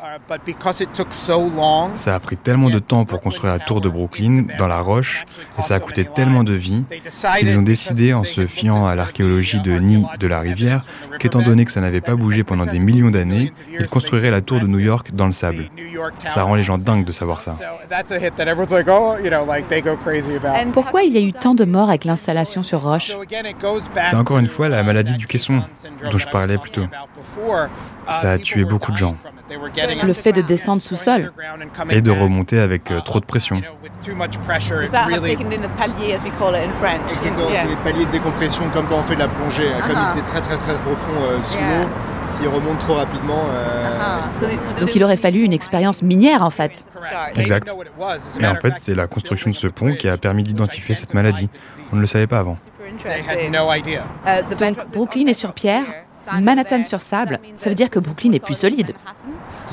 Ça 1.95 2.15
a 2.15 2.21
pris 2.21 2.37
tellement 2.37 2.71
de 2.71 2.79
temps 2.79 3.05
pour 3.05 3.21
construire 3.21 3.53
la 3.53 3.59
tour 3.59 3.81
de 3.81 3.89
Brooklyn 3.89 4.45
dans 4.59 4.69
la 4.69 4.81
roche 4.81 5.25
et 5.59 5.63
ça 5.63 5.75
a 5.75 5.81
coûté 5.81 6.05
tellement 6.05 6.45
de 6.45 6.55
vie 6.55 6.85
qu'ils 7.39 7.59
ont 7.59 7.63
décidé, 7.63 8.15
en 8.15 8.25
se 8.25 8.47
fiant 8.47 8.87
à 8.87 8.95
l'archéologie 8.95 9.61
de 9.61 9.73
nid 9.79 10.05
de 10.19 10.27
la 10.27 10.41
rivière, 10.41 10.85
qu'étant 11.19 11.43
donné 11.43 11.65
que 11.65 11.71
ça 11.71 11.81
n'avait 11.81 12.01
pas 12.01 12.15
bougé 12.15 12.45
pendant 12.45 12.67
des 12.67 12.79
millions 12.79 13.11
d'années, 13.11 13.53
ils 13.79 13.87
construiraient 13.87 14.31
la 14.31 14.41
tour 14.41 14.61
de 14.61 14.67
New 14.67 14.79
York 14.79 15.11
dans 15.13 15.27
le 15.27 15.33
sable. 15.33 15.71
Ça 16.29 16.43
rend 16.43 16.55
les 16.55 16.63
gens 16.63 16.79
dingues 16.79 17.05
de 17.05 17.13
savoir 17.13 17.41
ça. 17.41 17.53
Pourquoi 20.73 21.03
il 21.03 21.13
y 21.13 21.19
a 21.19 21.21
eu 21.21 21.33
tant 21.33 21.55
de 21.55 21.65
morts 21.65 21.89
avec 21.89 22.05
l'installation 22.05 22.63
sur 22.63 22.83
roche? 22.83 23.13
C'est 24.07 24.17
encore 24.17 24.39
une 24.39 24.47
fois 24.47 24.69
la 24.69 24.83
maladie 24.83 25.15
du 25.15 25.27
caisson 25.27 25.63
dont 26.11 26.19
je 26.19 26.29
parlais 26.29 26.59
plus 26.59 26.71
tôt. 26.71 26.87
Ça 28.11 28.33
a 28.33 28.39
tué 28.39 28.62
beaucoup 28.65 28.93
de 28.93 28.97
gens. 28.97 29.17
Le 30.05 30.13
fait 30.13 30.33
de 30.33 30.43
descendre 30.43 30.83
sous 30.83 30.97
sol. 30.97 31.33
Et 31.91 32.01
de 32.01 32.11
remonter 32.11 32.59
avec 32.59 32.91
euh, 32.91 33.01
trop 33.01 33.21
de 33.21 33.25
pression. 33.25 33.61
Exactement, 37.07 37.49
c'est 37.53 37.69
les 37.69 37.77
paliers 37.77 38.07
de 38.07 38.11
décompression, 38.11 38.65
comme 38.73 38.87
quand 38.87 38.97
on 38.99 39.03
fait 39.03 39.15
de 39.15 39.21
la 39.21 39.29
plongée. 39.29 39.69
Hein. 39.69 39.81
Comme 39.87 40.05
c'était 40.07 40.27
très 40.27 40.41
très 40.41 40.57
très 40.57 40.75
profond 40.79 41.13
euh, 41.23 41.43
sous 41.43 41.59
l'eau, 41.59 41.89
s'il 42.27 42.49
remonte 42.49 42.79
trop 42.79 42.95
rapidement. 42.95 43.45
Euh, 43.51 44.81
Donc 44.81 44.95
il 44.95 45.05
aurait 45.05 45.17
fallu 45.17 45.43
une 45.43 45.53
expérience 45.53 46.03
minière 46.03 46.43
en 46.43 46.51
fait. 46.51 46.85
Exact. 47.37 47.75
Et 48.41 48.47
en 48.47 48.57
fait, 48.57 48.75
c'est 48.77 48.95
la 48.95 49.07
construction 49.07 49.51
de 49.51 49.55
ce 49.55 49.67
pont 49.67 49.95
qui 49.95 50.09
a 50.09 50.17
permis 50.17 50.43
d'identifier 50.43 50.95
cette 50.95 51.15
maladie. 51.15 51.49
On 51.93 51.97
ne 51.97 52.01
le 52.01 52.07
savait 52.07 52.27
pas 52.27 52.39
avant. 52.39 52.57
Donc 54.59 54.77
Brooklyn 54.93 55.27
est 55.27 55.35
sur 55.35 55.53
pierre. 55.53 55.85
Manhattan 56.41 56.83
sur 56.83 57.01
sable, 57.01 57.41
ça 57.57 57.69
veut 57.69 57.75
dire 57.75 57.91
que 57.91 57.99
Brooklyn 57.99 58.33
est 58.33 58.45
plus 58.45 58.55
solide. 58.55 58.93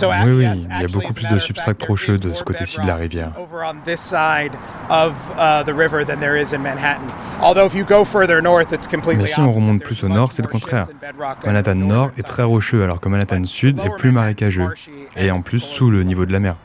Oui, 0.01 0.31
oui, 0.31 0.47
il 0.55 0.81
y 0.81 0.85
a 0.85 0.87
beaucoup 0.87 1.13
plus 1.13 1.27
de 1.27 1.39
substrat 1.39 1.73
rocheux 1.87 2.17
de 2.17 2.33
ce 2.33 2.43
côté-ci 2.43 2.79
de 2.81 2.87
la 2.87 2.95
rivière. 2.95 3.31
Mais 9.17 9.25
si 9.25 9.39
on 9.39 9.53
remonte 9.53 9.81
plus 9.81 10.03
au 10.03 10.09
nord, 10.09 10.31
c'est 10.31 10.41
le 10.41 10.47
contraire. 10.47 10.87
Manhattan 11.45 11.75
Nord 11.75 12.11
est 12.17 12.23
très 12.23 12.43
rocheux 12.43 12.83
alors 12.83 12.99
que 12.99 13.09
Manhattan 13.09 13.43
Sud 13.45 13.79
est 13.79 13.95
plus 13.97 14.11
marécageux 14.11 14.69
et 15.15 15.31
en 15.31 15.41
plus 15.41 15.59
sous 15.59 15.89
le 15.89 16.03
niveau 16.03 16.25
de 16.25 16.33
la 16.33 16.39
mer. 16.39 16.55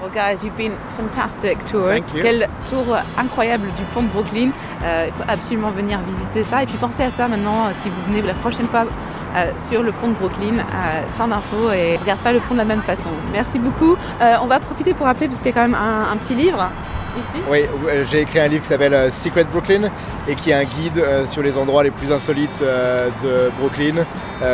Well, 0.00 0.10
guys, 0.10 0.44
you've 0.44 0.56
been 0.56 0.74
fantastic 0.96 1.64
tours. 1.64 2.04
Quel 2.22 2.48
tour 2.70 2.96
incroyable 3.18 3.66
du 3.76 3.82
pont 3.92 4.02
de 4.02 4.06
Brooklyn. 4.06 4.50
Euh, 4.84 5.06
il 5.08 5.12
faut 5.12 5.28
absolument 5.28 5.72
venir 5.72 5.98
visiter 6.02 6.44
ça. 6.44 6.62
Et 6.62 6.66
puis 6.66 6.76
pensez 6.76 7.02
à 7.02 7.10
ça 7.10 7.26
maintenant, 7.26 7.66
euh, 7.66 7.70
si 7.72 7.88
vous 7.88 8.00
venez 8.06 8.22
la 8.22 8.34
prochaine 8.34 8.66
fois 8.66 8.84
sur 9.58 9.82
le 9.82 9.92
pont 9.92 10.08
de 10.08 10.14
Brooklyn. 10.14 10.58
Euh, 10.58 11.02
fin 11.16 11.28
d'info 11.28 11.70
et 11.72 11.96
regarde 11.96 12.20
pas 12.20 12.32
le 12.32 12.40
pont 12.40 12.54
de 12.54 12.58
la 12.58 12.64
même 12.64 12.82
façon. 12.82 13.10
Merci 13.32 13.58
beaucoup. 13.58 13.96
Euh, 14.20 14.34
on 14.42 14.46
va 14.46 14.60
profiter 14.60 14.94
pour 14.94 15.06
rappeler 15.06 15.28
parce 15.28 15.40
qu'il 15.40 15.48
y 15.48 15.50
a 15.50 15.54
quand 15.54 15.68
même 15.68 15.76
un, 15.76 16.16
petit 16.16 16.34
livre. 16.34 16.68
Ici. 17.18 17.42
Oui, 17.50 17.64
j'ai 18.08 18.20
écrit 18.20 18.38
un 18.38 18.46
livre 18.46 18.62
qui 18.62 18.68
s'appelle 18.68 19.10
Secret 19.10 19.44
Brooklyn 19.44 19.90
et 20.28 20.34
qui 20.36 20.50
est 20.50 20.54
un 20.54 20.64
guide 20.64 21.02
sur 21.26 21.42
les 21.42 21.56
endroits 21.56 21.82
les 21.82 21.90
plus 21.90 22.12
insolites 22.12 22.62
de 22.62 23.50
Brooklyn. 23.58 24.04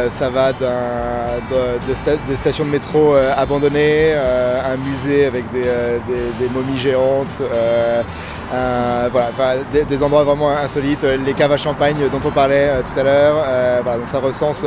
ça 0.08 0.30
va 0.30 0.52
de, 0.52 2.26
de, 2.26 2.34
stations 2.34 2.64
de 2.64 2.70
métro 2.70 3.16
abandonnées, 3.37 4.14
un 4.14 4.76
musée 4.76 5.26
avec 5.26 5.44
des, 5.50 6.48
momies 6.52 6.78
géantes, 6.78 7.40
euh, 7.40 8.02
voilà, 8.50 9.30
des, 9.88 10.02
endroits 10.02 10.24
vraiment 10.24 10.50
insolites, 10.50 11.02
les 11.04 11.33
caves 11.35 11.52
à 11.52 11.57
champagne 11.57 11.96
dont 12.11 12.20
on 12.24 12.30
parlait 12.30 12.68
euh, 12.70 12.83
tout 12.83 12.98
à 12.98 13.02
l'heure. 13.02 13.37
Euh, 13.46 13.83
donc 13.83 14.07
ça 14.07 14.18
recense 14.18 14.64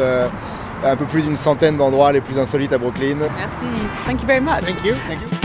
un 0.85 0.95
peu 0.95 1.05
plus 1.05 1.23
d'une 1.23 1.35
centaine 1.35 1.77
d'endroits 1.77 2.11
les 2.11 2.21
plus 2.21 2.37
insolites 2.37 2.73
à 2.73 2.77
Brooklyn. 2.77 3.17
Merci. 3.17 3.87
Thank 4.05 4.21
you 4.21 4.27
very 4.27 4.41
much. 4.41 4.65
Thank 4.65 4.85
you. 4.85 4.93
Thank 5.07 5.21
you. 5.21 5.36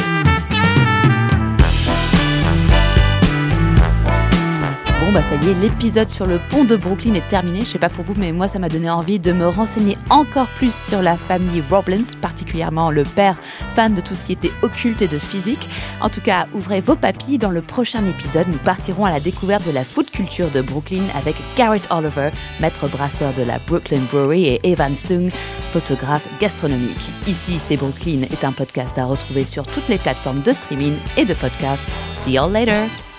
Bon 5.12 5.18
bah 5.18 5.24
ça 5.24 5.34
y 5.34 5.50
est, 5.50 5.54
l'épisode 5.60 6.08
sur 6.08 6.24
le 6.24 6.38
pont 6.38 6.64
de 6.64 6.74
Brooklyn 6.74 7.12
est 7.12 7.28
terminé. 7.28 7.60
Je 7.60 7.64
sais 7.66 7.78
pas 7.78 7.90
pour 7.90 8.02
vous, 8.02 8.14
mais 8.16 8.32
moi 8.32 8.48
ça 8.48 8.58
m'a 8.58 8.70
donné 8.70 8.88
envie 8.88 9.18
de 9.18 9.32
me 9.32 9.46
renseigner 9.46 9.98
encore 10.08 10.46
plus 10.46 10.74
sur 10.74 11.02
la 11.02 11.18
famille 11.18 11.62
Robbins, 11.68 12.16
particulièrement 12.22 12.90
le 12.90 13.04
père, 13.04 13.36
fan 13.74 13.92
de 13.92 14.00
tout 14.00 14.14
ce 14.14 14.24
qui 14.24 14.32
était 14.32 14.50
occulte 14.62 15.02
et 15.02 15.08
de 15.08 15.18
physique. 15.18 15.68
En 16.00 16.08
tout 16.08 16.22
cas, 16.22 16.46
ouvrez 16.54 16.80
vos 16.80 16.96
papilles. 16.96 17.36
Dans 17.36 17.50
le 17.50 17.60
prochain 17.60 18.06
épisode, 18.06 18.48
nous 18.48 18.56
partirons 18.56 19.04
à 19.04 19.10
la 19.10 19.20
découverte 19.20 19.66
de 19.66 19.70
la 19.70 19.84
food 19.84 20.10
culture 20.10 20.50
de 20.50 20.62
Brooklyn 20.62 21.04
avec 21.14 21.36
Garrett 21.58 21.86
Oliver, 21.90 22.30
maître 22.60 22.88
brasseur 22.88 23.34
de 23.34 23.42
la 23.42 23.58
Brooklyn 23.58 24.00
Brewery, 24.10 24.46
et 24.46 24.60
Evan 24.62 24.96
Sung, 24.96 25.30
photographe 25.74 26.26
gastronomique. 26.40 27.10
Ici, 27.28 27.58
c'est 27.58 27.76
Brooklyn 27.76 28.22
est 28.22 28.44
un 28.44 28.52
podcast 28.52 28.96
à 28.96 29.04
retrouver 29.04 29.44
sur 29.44 29.66
toutes 29.66 29.88
les 29.90 29.98
plateformes 29.98 30.40
de 30.40 30.54
streaming 30.54 30.94
et 31.18 31.26
de 31.26 31.34
podcast. 31.34 31.86
See 32.14 32.32
you 32.32 32.48
later! 32.50 33.11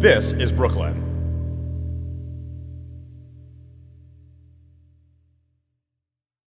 This 0.00 0.32
is 0.32 0.50
Brooklyn. 0.50 1.09